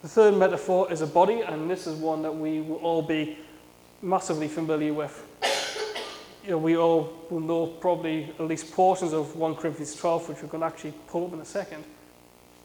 [0.02, 3.38] The third metaphor is a body, and this is one that we will all be
[4.02, 5.24] massively familiar with.
[6.44, 10.42] You know, we all will know probably at least portions of 1 Corinthians 12, which
[10.44, 11.84] we're going to actually pull up in a second.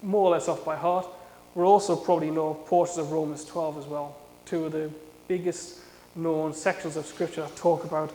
[0.03, 1.07] more or less off by heart.
[1.55, 4.91] We'll also probably know portions of Romans 12 as well, two of the
[5.29, 5.79] biggest
[6.15, 8.13] known sections of Scripture that talk about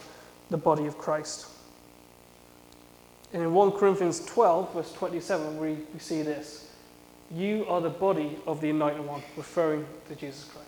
[0.50, 1.48] the body of Christ.
[3.34, 6.67] And in 1 Corinthians 12, verse 27, we, we see this
[7.32, 10.68] You are the body of the Anointed One, referring to Jesus Christ.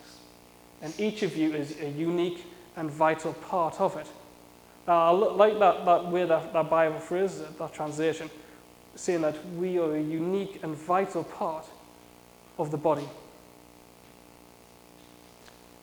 [0.81, 2.45] And each of you is a unique
[2.75, 4.07] and vital part of it.
[4.87, 8.29] Now, I like that, that way that, that Bible phrase, that translation,
[8.95, 11.65] saying that we are a unique and vital part
[12.57, 13.07] of the body.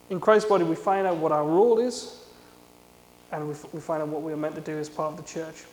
[0.09, 2.23] In Christ's body, we find out what our role is,
[3.31, 5.23] and we, we find out what we are meant to do as part of the
[5.23, 5.63] church.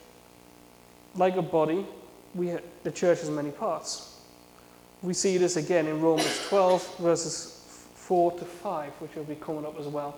[1.15, 1.87] Like a body,
[2.35, 4.14] we, the church has many parts.
[5.05, 7.63] We see this again in Romans 12, verses
[7.95, 10.17] 4 to 5, which will be coming up as well.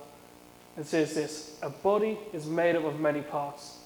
[0.78, 3.78] It says this A body is made up of many parts,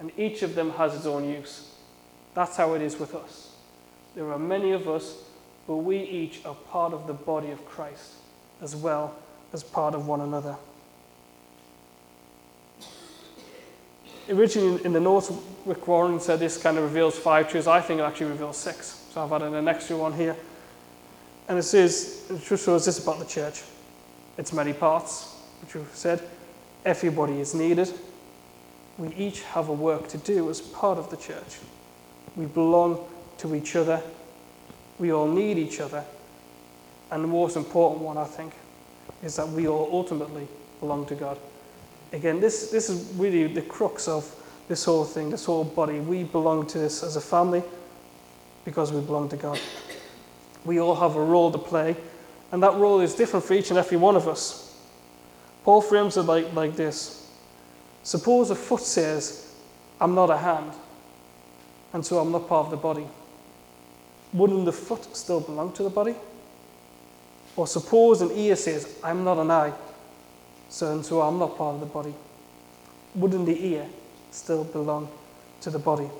[0.00, 1.74] and each of them has its own use.
[2.32, 3.52] That's how it is with us.
[4.14, 5.16] There are many of us,
[5.66, 8.14] but we each are part of the body of Christ,
[8.62, 9.14] as well
[9.52, 10.56] as part of one another.
[14.30, 15.30] Originally in the notes,
[15.66, 17.66] Rick Warren said this kind of reveals five truths.
[17.66, 19.02] I think it actually reveals six.
[19.16, 20.36] So I've added an extra one here.
[21.48, 23.62] And it says, it just shows this about the church.
[24.36, 26.20] It's many parts, which we've said.
[26.84, 27.90] Everybody is needed.
[28.98, 31.56] We each have a work to do as part of the church.
[32.36, 34.02] We belong to each other.
[34.98, 36.04] We all need each other.
[37.10, 38.52] And the most important one, I think,
[39.22, 40.46] is that we all ultimately
[40.78, 41.38] belong to God.
[42.12, 44.30] Again, this, this is really the crux of
[44.68, 46.00] this whole thing, this whole body.
[46.00, 47.62] We belong to this as a family
[48.66, 49.58] because we belong to God.
[50.66, 51.96] We all have a role to play,
[52.52, 54.76] and that role is different for each and every one of us.
[55.64, 57.30] Paul frames it like, like this
[58.02, 59.54] Suppose a foot says,
[60.00, 60.72] I'm not a hand,
[61.92, 63.06] and so I'm not part of the body.
[64.32, 66.14] Wouldn't the foot still belong to the body?
[67.56, 69.72] Or suppose an ear says, I'm not an eye,
[70.68, 72.14] so and so I'm not part of the body.
[73.14, 73.86] Wouldn't the ear
[74.30, 75.08] still belong
[75.62, 76.10] to the body?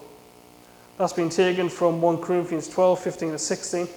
[0.98, 3.88] That's been taken from 1 Corinthians 12, 15 to 16.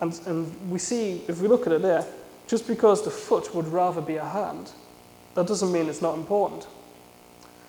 [0.00, 2.04] And, and we see, if we look at it there,
[2.46, 4.70] just because the foot would rather be a hand,
[5.34, 6.66] that doesn't mean it's not important.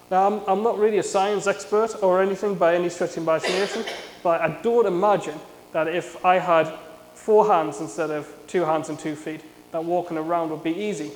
[0.09, 3.85] Now, I'm, I'm not really a science expert or anything by any stretch of imagination,
[4.23, 5.39] but I don't imagine
[5.73, 6.73] that if I had
[7.13, 9.41] four hands instead of two hands and two feet,
[9.71, 11.11] that walking around would be easy.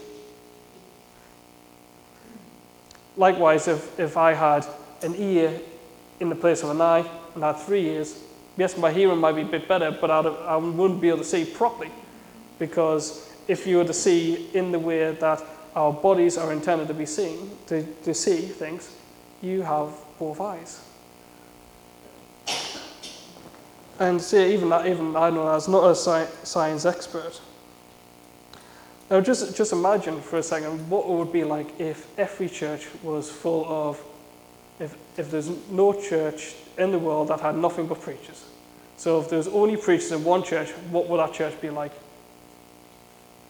[3.17, 4.65] Likewise, if, if I had
[5.01, 5.59] an ear
[6.19, 8.19] in the place of an eye had three ears,
[8.57, 11.23] yes, my hearing might be a bit better, but I'd, I wouldn't be able to
[11.23, 11.91] see properly.
[12.59, 15.43] Because if you were to see in the way that
[15.75, 18.93] our bodies are intended to be seen, to, to see things,
[19.41, 19.89] you have
[20.19, 20.81] both eyes.
[23.99, 27.39] And see, even that, even I know as not a science expert,
[29.11, 32.87] now, just, just imagine for a second what it would be like if every church
[33.03, 34.01] was full of,
[34.79, 38.45] if, if there's no church in the world that had nothing but preachers.
[38.97, 41.91] So, if there's only preachers in one church, what would that church be like?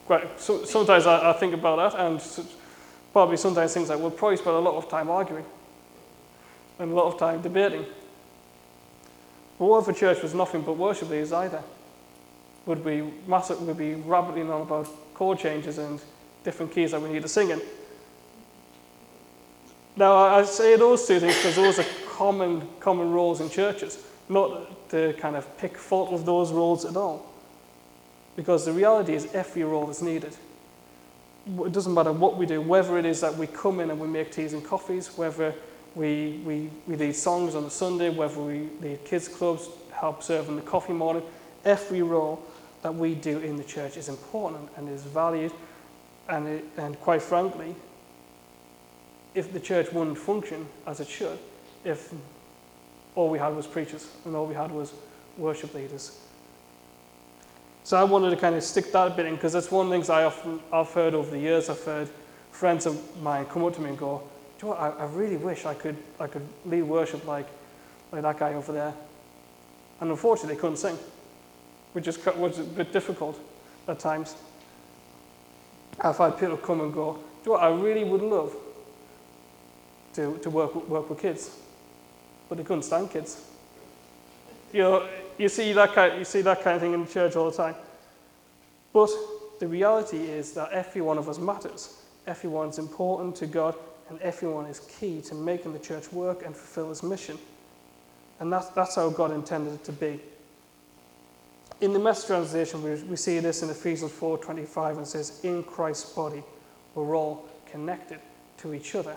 [0.05, 2.47] Quite, so, sometimes I, I, think about that, and
[3.11, 5.45] probably sometimes things like we'll probably spend a lot of time arguing
[6.79, 7.85] and a lot of time debating.
[9.59, 11.61] But what if a church was nothing but worship leaders either?
[12.65, 16.01] Would be massive, would be rapidly on about chord changes and
[16.43, 17.61] different keys that we need to sing in.
[19.95, 24.89] Now, I say those two things because those are common, common roles in churches, not
[24.89, 27.25] to kind of pick fault with those roles at all.
[28.35, 30.35] Because the reality is, every role is needed.
[31.47, 34.07] It doesn't matter what we do, whether it is that we come in and we
[34.07, 35.53] make teas and coffees, whether
[35.95, 40.47] we, we, we lead songs on a Sunday, whether we lead kids' clubs, help serve
[40.47, 41.23] in the coffee morning,
[41.65, 42.41] every role
[42.81, 45.51] that we do in the church is important and is valued.
[46.29, 47.75] And, it, and quite frankly,
[49.33, 51.37] if the church wouldn't function as it should,
[51.83, 52.13] if
[53.15, 54.93] all we had was preachers and all we had was
[55.37, 56.19] worship leaders.
[57.83, 59.95] So I wanted to kind of stick that bit in because that's one of the
[59.95, 61.69] things I often, I've heard over the years.
[61.69, 62.09] I've heard
[62.51, 64.21] friends of mine come up to me and go,
[64.61, 67.47] you know I, I, really wish I could, I could lead worship like,
[68.11, 68.93] like that guy over there.
[69.99, 70.97] And unfortunately, they couldn't sing
[71.93, 73.39] which is, was a bit difficult
[73.87, 74.35] at times.
[75.99, 78.55] I've had people come and go, you know what, I really would love
[80.13, 81.57] to, to work, work with kids,
[82.49, 83.43] but they couldn't stand kids.
[84.73, 87.35] You know, you see, that kind, you see that kind of thing in the church
[87.35, 87.75] all the time.
[88.93, 89.09] But
[89.59, 91.97] the reality is that every one of us matters.
[92.27, 93.75] Everyone's important to God,
[94.09, 97.37] and everyone is key to making the church work and fulfill its mission.
[98.39, 100.19] And that's, that's how God intended it to be.
[101.81, 106.13] In the Message translation, we, we see this in Ephesians 4:25 and says, "In Christ's
[106.13, 106.43] body,
[106.93, 108.19] we're all connected
[108.57, 109.15] to each other."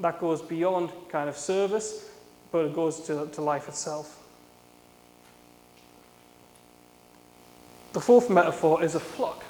[0.00, 2.08] That goes beyond kind of service,
[2.50, 4.16] but it goes to, to life itself.
[7.92, 9.44] The fourth metaphor is a flock.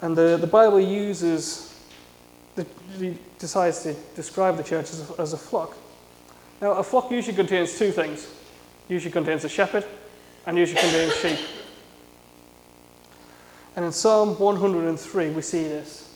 [0.00, 1.74] And the, the Bible uses,
[2.54, 2.66] the,
[3.38, 5.76] decides to describe the church as a, as a flock.
[6.60, 8.28] Now, a flock usually contains two things.
[8.88, 9.84] Usually contains a shepherd
[10.46, 11.38] and usually contains sheep.
[13.76, 16.07] And in Psalm 103, we see this.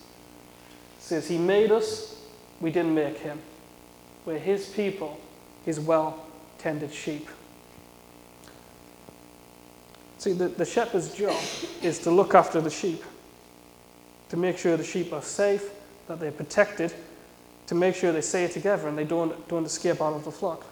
[1.12, 2.16] Says, He made us,
[2.58, 3.38] we didn't make him.
[4.24, 5.20] We're his people,
[5.62, 6.24] his well
[6.56, 7.28] tended sheep.
[10.16, 11.38] See, the, the shepherd's job
[11.82, 13.04] is to look after the sheep,
[14.30, 15.70] to make sure the sheep are safe,
[16.08, 16.94] that they're protected,
[17.66, 20.64] to make sure they stay together and they don't, don't escape out of the flock.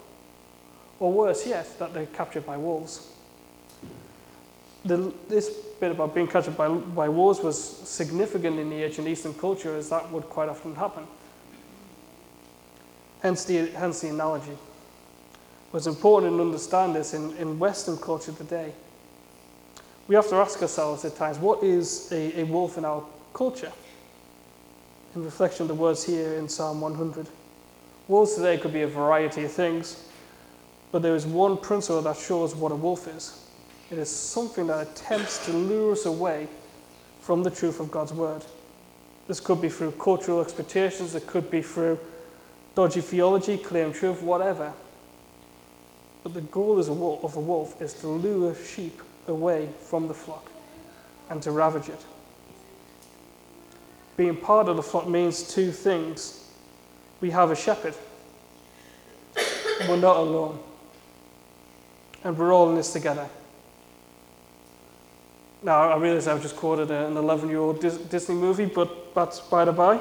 [1.01, 3.12] Or worse yet, that they're captured by wolves.
[4.85, 9.35] The, this bit about being captured by, by wolves was significant in the ancient Eastern
[9.35, 11.07] culture, as that would quite often happen.
[13.22, 14.57] Hence the, hence the analogy.
[15.70, 18.72] What's important to understand this in, in Western culture today.
[20.09, 23.72] We have to ask ourselves at times what is a, a wolf in our culture?
[25.14, 27.28] In reflection of the words here in Psalm 100.
[28.09, 30.05] Wolves today could be a variety of things,
[30.91, 33.50] but there is one principle that shows what a wolf is.
[33.91, 36.47] It is something that attempts to lure us away
[37.20, 38.45] from the truth of God's word.
[39.26, 41.99] This could be through cultural expectations, it could be through
[42.74, 44.72] dodgy theology, claim truth, whatever.
[46.22, 50.51] But the goal of a wolf is to lure sheep away from the flock
[51.28, 52.05] and to ravage it.
[54.16, 56.51] Being part of the flock means two things.
[57.20, 57.95] We have a shepherd,
[59.88, 60.59] we're not alone,
[62.22, 63.28] and we're all in this together.
[65.63, 69.67] Now, I realize I've just quoted an 11 year old Disney movie, but that's by
[69.67, 70.01] the by.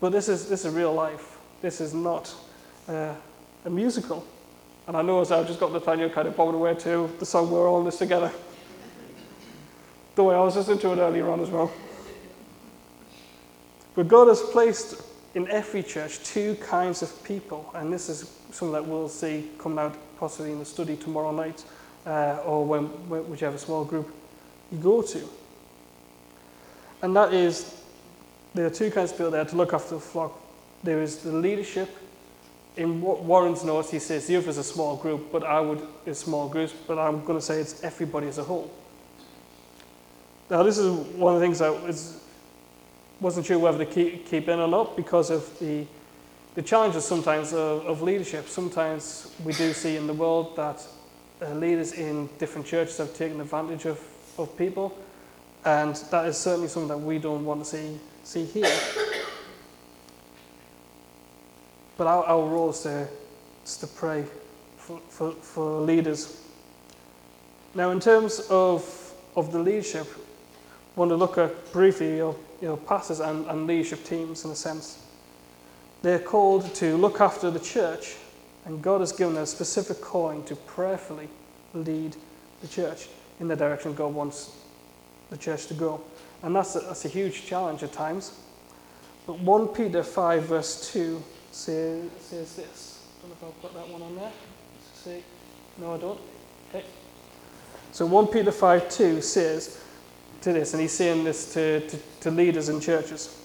[0.00, 1.38] But this is, this is real life.
[1.60, 2.34] This is not
[2.88, 3.14] uh,
[3.66, 4.24] a musical.
[4.86, 7.50] And I know as I've just got Nathaniel kind of bobbing away to the song
[7.50, 8.32] We're All in This Together.
[10.14, 11.70] The way I was listening to it earlier on as well.
[13.94, 15.02] But God has placed
[15.34, 19.78] in every church two kinds of people, and this is something that we'll see coming
[19.78, 21.64] out possibly in the study tomorrow night,
[22.06, 22.84] uh, or when,
[23.28, 24.10] whichever small group
[24.70, 25.28] you go to.
[27.02, 27.74] And that is,
[28.54, 30.40] there are two kinds of people there to look after the flock.
[30.82, 31.88] There is the leadership.
[32.76, 36.18] In Warren's notes, he says the other is a small group, but I would is
[36.18, 38.70] small groups, but I'm going to say it's everybody as a whole.
[40.48, 42.20] Now, this is one of the things that is,
[43.20, 45.86] wasn't sure whether to keep, keep in or not because of the
[46.58, 48.48] the challenges sometimes of, of leadership.
[48.48, 50.84] Sometimes we do see in the world that
[51.40, 54.00] uh, leaders in different churches have taken advantage of
[54.38, 54.96] of people,
[55.64, 58.70] and that is certainly something that we don't want to see, see here.
[61.96, 63.08] But our, our role is to,
[63.64, 64.24] is to pray
[64.76, 66.40] for, for, for leaders.
[67.74, 72.76] Now, in terms of, of the leadership, I want to look at briefly your, your
[72.76, 75.04] pastors and, and leadership teams in a sense.
[76.02, 78.14] They're called to look after the church,
[78.64, 81.28] and God has given them a specific calling to prayerfully
[81.74, 82.16] lead
[82.62, 83.08] the church
[83.40, 84.56] in the direction God wants
[85.30, 86.00] the church to go.
[86.42, 88.32] And that's a, that's a huge challenge at times.
[89.26, 93.06] But 1 Peter 5, verse 2 says, says this.
[93.18, 94.32] I don't know if I've got that one on there.
[94.94, 95.22] See?
[95.78, 96.20] No, I don't.
[96.70, 96.84] Okay.
[97.92, 99.82] So 1 Peter 5, 2 says
[100.40, 103.38] to this, and he's saying this to, to, to leaders in churches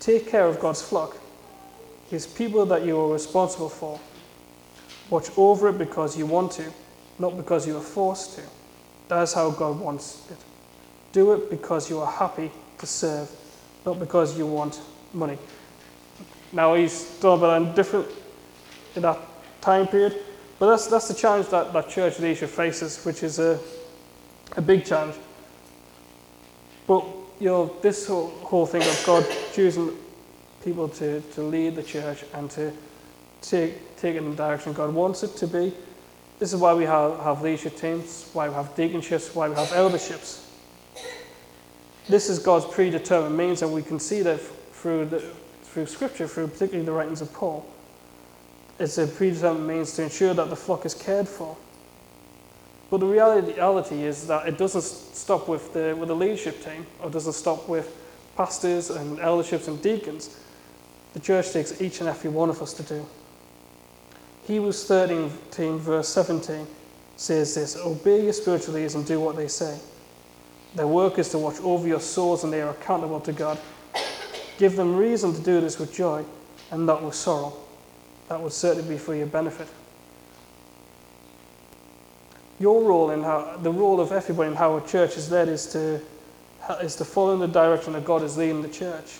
[0.00, 1.16] Take care of God's flock,
[2.08, 3.98] his people that you are responsible for.
[5.10, 6.72] Watch over it because you want to,
[7.18, 8.42] not because you are forced to.
[9.08, 10.36] That's how God wants it.
[11.12, 13.30] Do it because you are happy to serve,
[13.84, 14.80] not because you want
[15.12, 15.38] money.
[16.52, 18.06] Now he's done a bit different
[18.94, 19.18] in that
[19.60, 20.16] time period,
[20.58, 23.58] but that's, that's the challenge that, that church leadership faces, which is a,
[24.56, 25.16] a big challenge.
[26.86, 27.04] But
[27.40, 29.96] you know, this whole, whole thing of God choosing
[30.64, 32.72] people to, to lead the church and to
[33.40, 35.72] take, take it in the direction God wants it to be,
[36.38, 39.68] this is why we have, have leadership teams, why we have deaconships, why we have
[39.68, 40.44] elderships.
[42.08, 45.20] This is God's predetermined means, and we can see that through, the,
[45.62, 47.66] through Scripture, through particularly the writings of Paul.
[48.78, 51.56] It's a predetermined means to ensure that the flock is cared for.
[52.90, 57.10] But the reality, is that it doesn't stop with the, with the leadership team, or
[57.10, 57.94] doesn't stop with
[58.36, 60.38] pastors and elderships and deacons.
[61.12, 63.04] The church takes each and every one of us to do.
[64.48, 66.66] Hebrews 13, verse 17
[67.18, 69.78] says this Obey your spiritual leaders and do what they say.
[70.74, 73.58] Their work is to watch over your souls and they are accountable to God.
[74.56, 76.24] Give them reason to do this with joy
[76.70, 77.52] and not with sorrow.
[78.30, 79.68] That would certainly be for your benefit.
[82.58, 85.66] Your role in how, the role of everybody in how a church is led is
[85.72, 86.00] to,
[86.80, 89.18] is to follow in the direction that God is leading the church.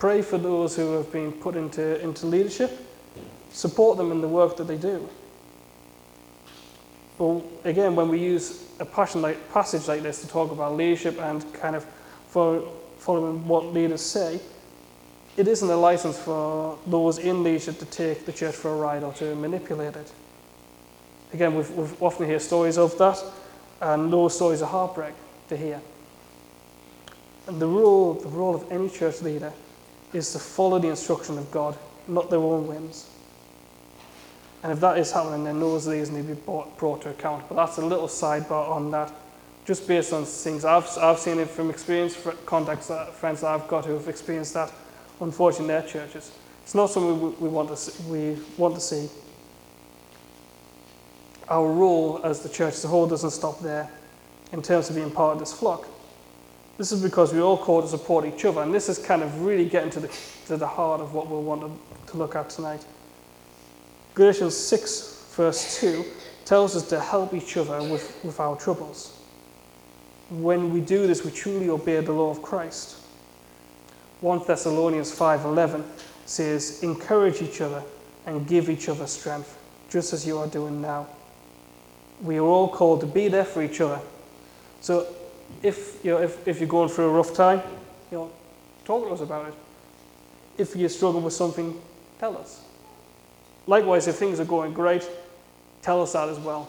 [0.00, 2.88] Pray for those who have been put into, into leadership.
[3.52, 5.08] Support them in the work that they do.
[7.18, 8.86] But again, when we use a
[9.18, 11.84] like, passage like this to talk about leadership and kind of
[12.28, 14.40] following what leaders say,
[15.36, 19.02] it isn't a license for those in leadership to take the church for a ride
[19.02, 20.12] or to manipulate it.
[21.32, 23.22] Again, we've, we've often hear stories of that,
[23.80, 25.14] and those stories are heartbreak
[25.48, 25.80] to hear.
[27.46, 29.52] And the role, the role of any church leader
[30.12, 31.76] is to follow the instruction of God,
[32.08, 33.08] not their own whims.
[34.62, 37.48] And if that is happening, then those leaders need to be brought, brought to account.
[37.48, 39.12] But that's a little sidebar on that,
[39.64, 43.66] just based on things I've, I've seen it from experience, contacts, that, friends that I've
[43.68, 44.70] got who have experienced that,
[45.20, 46.32] unfortunately, in their churches.
[46.62, 49.08] It's not something we, we, want, to see, we want to see.
[51.48, 53.90] Our role as the church as a whole doesn't stop there
[54.52, 55.88] in terms of being part of this flock.
[56.76, 59.42] This is because we're all called to support each other, and this is kind of
[59.42, 60.08] really getting to the,
[60.46, 62.84] to the heart of what we want to, to look at tonight.
[64.14, 66.04] Galatians 6, verse 2,
[66.44, 69.16] tells us to help each other with, with our troubles.
[70.30, 72.96] When we do this, we truly obey the law of Christ.
[74.20, 75.84] 1 Thessalonians 5:11
[76.26, 77.82] says, "Encourage each other
[78.26, 79.56] and give each other strength,
[79.88, 81.06] just as you are doing now."
[82.22, 84.00] We are all called to be there for each other.
[84.80, 85.06] So
[85.62, 87.62] if, you know, if, if you're going through a rough time,
[88.10, 88.30] you know,
[88.84, 89.54] talk to us about it.
[90.58, 91.80] If you struggle with something,
[92.18, 92.60] tell us.
[93.70, 95.08] Likewise, if things are going great,
[95.80, 96.68] tell us that as well.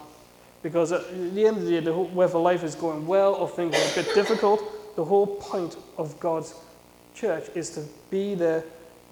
[0.62, 3.91] Because at the end of the day, whether life is going well or things are
[3.91, 6.54] a bit difficult, the whole point of God's
[7.16, 8.64] church is to be there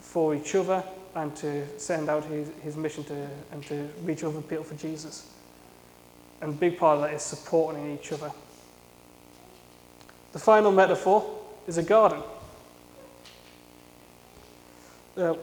[0.01, 0.83] for each other
[1.15, 5.33] and to send out his, his mission to, and to reach other people for Jesus.
[6.41, 8.31] And a big part of that is supporting each other.
[10.33, 11.27] The final metaphor
[11.65, 12.21] is a garden.
[15.17, 15.33] Uh,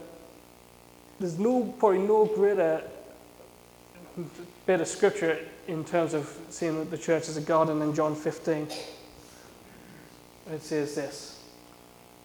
[1.19, 2.83] there's no, probably no greater
[4.65, 8.15] bit of scripture in terms of seeing that the church as a garden than John
[8.15, 8.67] 15.
[10.51, 11.43] It says this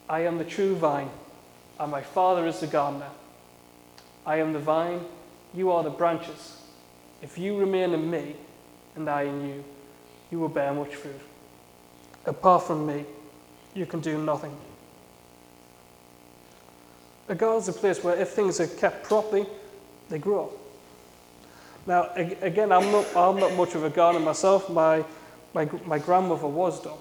[0.09, 1.11] I am the true vine,
[1.78, 3.11] and my Father is the gardener.
[4.24, 5.01] I am the vine,
[5.55, 6.59] you are the branches.
[7.22, 8.36] If you remain in me,
[8.97, 9.64] and I in you,
[10.30, 11.20] you will bear much fruit.
[12.26, 13.05] Apart from me,
[13.74, 14.57] you can do nothing.
[17.28, 19.46] A garden is a place where if things are kept properly,
[20.08, 20.52] they grow.
[21.86, 24.70] Now, again, I'm not, I'm not much of a gardener myself.
[24.70, 25.04] My,
[25.52, 26.98] my, my grandmother was, though.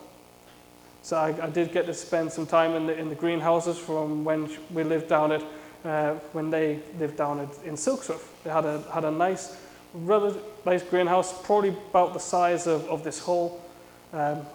[1.03, 4.23] So I, I, did get to spend some time in the, in the greenhouses from
[4.23, 5.43] when we lived down at,
[5.83, 8.43] uh, when they lived down at, in Silksworth.
[8.43, 9.57] They had a, had a nice,
[9.93, 13.61] really nice greenhouse, probably about the size of, of this hall.
[14.13, 14.45] Um,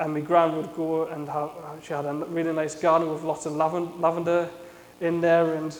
[0.00, 1.50] and my grand would go and have,
[1.82, 4.48] she had a really nice garden with lots of lavender
[5.00, 5.76] in there, and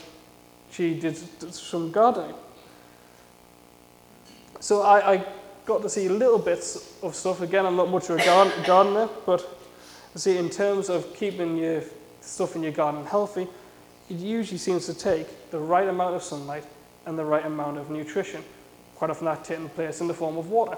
[0.70, 1.16] she did
[1.52, 2.34] some gardening.
[4.60, 5.24] So I, I
[5.66, 7.40] got to see little bits of stuff.
[7.40, 8.24] Again, I'm not much of a
[8.66, 9.46] gardener, but
[10.14, 11.82] see, in terms of keeping your
[12.20, 13.46] stuff in your garden healthy,
[14.10, 16.64] it usually seems to take the right amount of sunlight
[17.06, 18.42] and the right amount of nutrition.
[18.96, 20.76] Quite often that taking place in the form of water.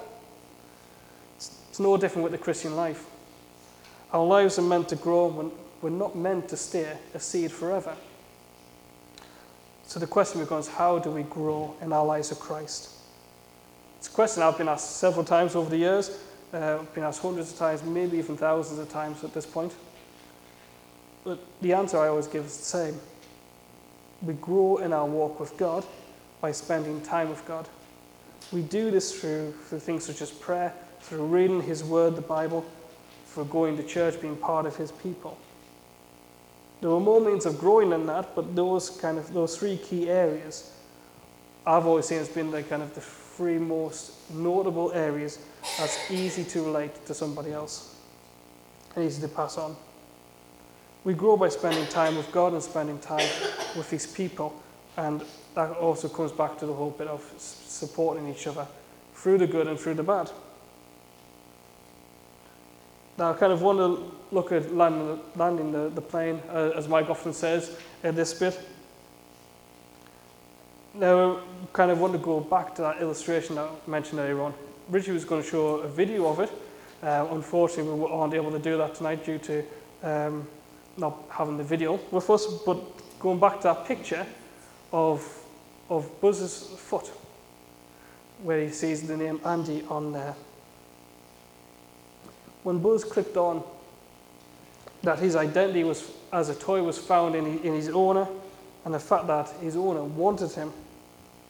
[1.36, 3.06] It's, it's no different with the Christian life.
[4.12, 7.96] Our lives are meant to grow, we're not meant to stay a seed forever.
[9.90, 12.90] So the question becomes how do we grow in our lives of Christ?
[13.98, 16.16] It's a question I've been asked several times over the years.
[16.54, 19.74] Uh, I've been asked hundreds of times, maybe even thousands of times at this point.
[21.24, 23.00] But the answer I always give is the same.
[24.22, 25.84] We grow in our walk with God
[26.40, 27.68] by spending time with God.
[28.52, 32.64] We do this through, through things such as prayer, through reading His Word, the Bible,
[33.26, 35.36] through going to church, being part of his people.
[36.80, 40.08] There were more means of growing than that, but those kind of those three key
[40.08, 40.72] areas
[41.66, 45.38] I've always seen as being the kind of the three most notable areas
[45.78, 47.94] that's easy to relate to somebody else
[48.96, 49.76] and easy to pass on.
[51.04, 53.28] We grow by spending time with God and spending time
[53.76, 54.60] with His people,
[54.96, 55.22] and
[55.54, 58.66] that also comes back to the whole bit of supporting each other
[59.14, 60.30] through the good and through the bad.
[63.20, 66.88] Now, I kind of want to look at landing, landing the, the plane, uh, as
[66.88, 68.58] Mike often says in this bit.
[70.94, 71.40] Now, I
[71.74, 74.54] kind of want to go back to that illustration that I mentioned earlier on.
[74.88, 76.50] Richie was going to show a video of it.
[77.02, 79.64] Uh, unfortunately, we aren't able to do that tonight due to
[80.02, 80.48] um,
[80.96, 82.46] not having the video with us.
[82.64, 82.78] But
[83.18, 84.26] going back to that picture
[84.94, 85.44] of,
[85.90, 87.08] of Buzz's foot,
[88.42, 90.34] where he sees the name Andy on there.
[92.62, 93.62] When Buzz clicked on
[95.02, 98.28] that his identity was as a toy was found in, in his owner,
[98.84, 100.72] and the fact that his owner wanted him,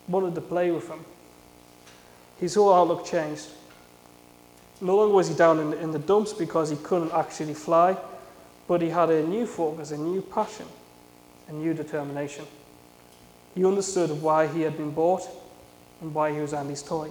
[0.09, 1.05] wanted to play with him,
[2.39, 3.49] his whole outlook changed.
[4.81, 7.97] No longer was he down in, in the dumps because he couldn't actually fly,
[8.67, 10.67] but he had a new focus, a new passion,
[11.49, 12.47] a new determination.
[13.55, 15.29] He understood why he had been bought
[16.01, 17.11] and why he was Andy's toy.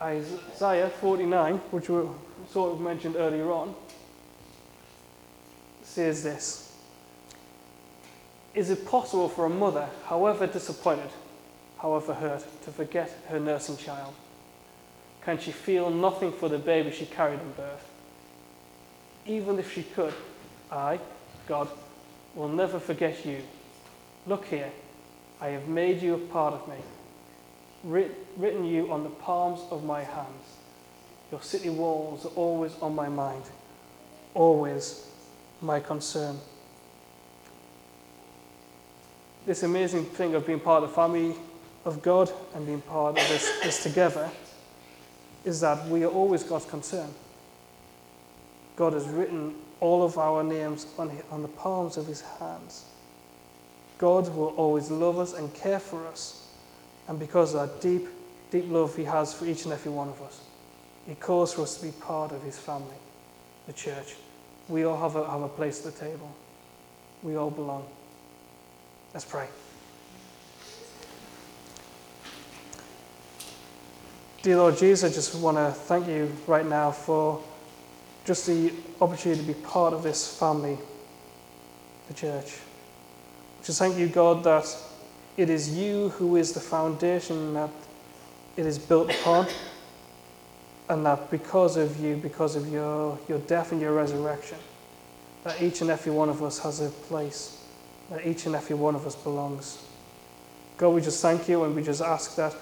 [0.00, 2.02] Isaiah 49, which we
[2.50, 3.74] sort of mentioned earlier on,
[5.82, 6.76] says this
[8.54, 11.10] Is it possible for a mother, however disappointed,
[11.78, 14.12] however hurt, to forget her nursing child?
[15.24, 17.90] Can she feel nothing for the baby she carried in birth?
[19.24, 20.14] Even if she could,
[20.70, 21.00] I,
[21.48, 21.68] God,
[22.34, 23.42] will never forget you.
[24.26, 24.70] Look here,
[25.40, 26.76] I have made you a part of me,
[27.86, 30.56] written you on the palms of my hands.
[31.30, 33.42] Your city walls are always on my mind,
[34.34, 35.06] always
[35.60, 36.38] my concern.
[39.46, 41.34] This amazing thing of being part of the family
[41.84, 44.28] of God and being part of this, this together
[45.44, 47.08] is that we are always God's concern.
[48.74, 52.84] God has written all of our names on, on the palms of his hands.
[53.98, 56.45] God will always love us and care for us.
[57.08, 58.08] And because of that deep,
[58.50, 60.40] deep love he has for each and every one of us,
[61.06, 62.96] he calls for us to be part of his family,
[63.66, 64.16] the church.
[64.68, 66.34] We all have a, have a place at the table.
[67.22, 67.86] We all belong.
[69.14, 69.46] Let's pray.
[74.42, 77.42] Dear Lord Jesus, I just want to thank you right now for
[78.24, 80.78] just the opportunity to be part of this family,
[82.08, 82.58] the church.
[83.64, 84.64] Just thank you, God, that
[85.36, 87.70] it is you who is the foundation that
[88.56, 89.46] it is built upon,
[90.88, 94.58] and that because of you, because of your, your death and your resurrection,
[95.44, 97.64] that each and every one of us has a place,
[98.10, 99.84] that each and every one of us belongs.
[100.78, 102.54] God, we just thank you and we just ask that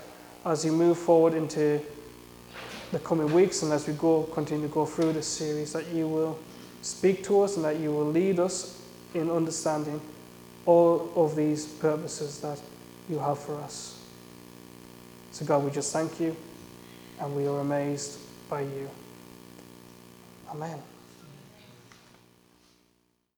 [0.45, 1.81] as you move forward into
[2.93, 6.09] the coming weeks and as we go continue to go through this series, that you
[6.09, 6.39] will
[6.83, 8.81] speak to us and that you will lead us
[9.15, 10.01] in understanding
[10.67, 12.61] all of these purposes that
[13.09, 14.01] you have for us.
[15.33, 16.37] So, God, we just thank you
[17.21, 18.89] and we are amazed by you.
[20.51, 20.81] Amen.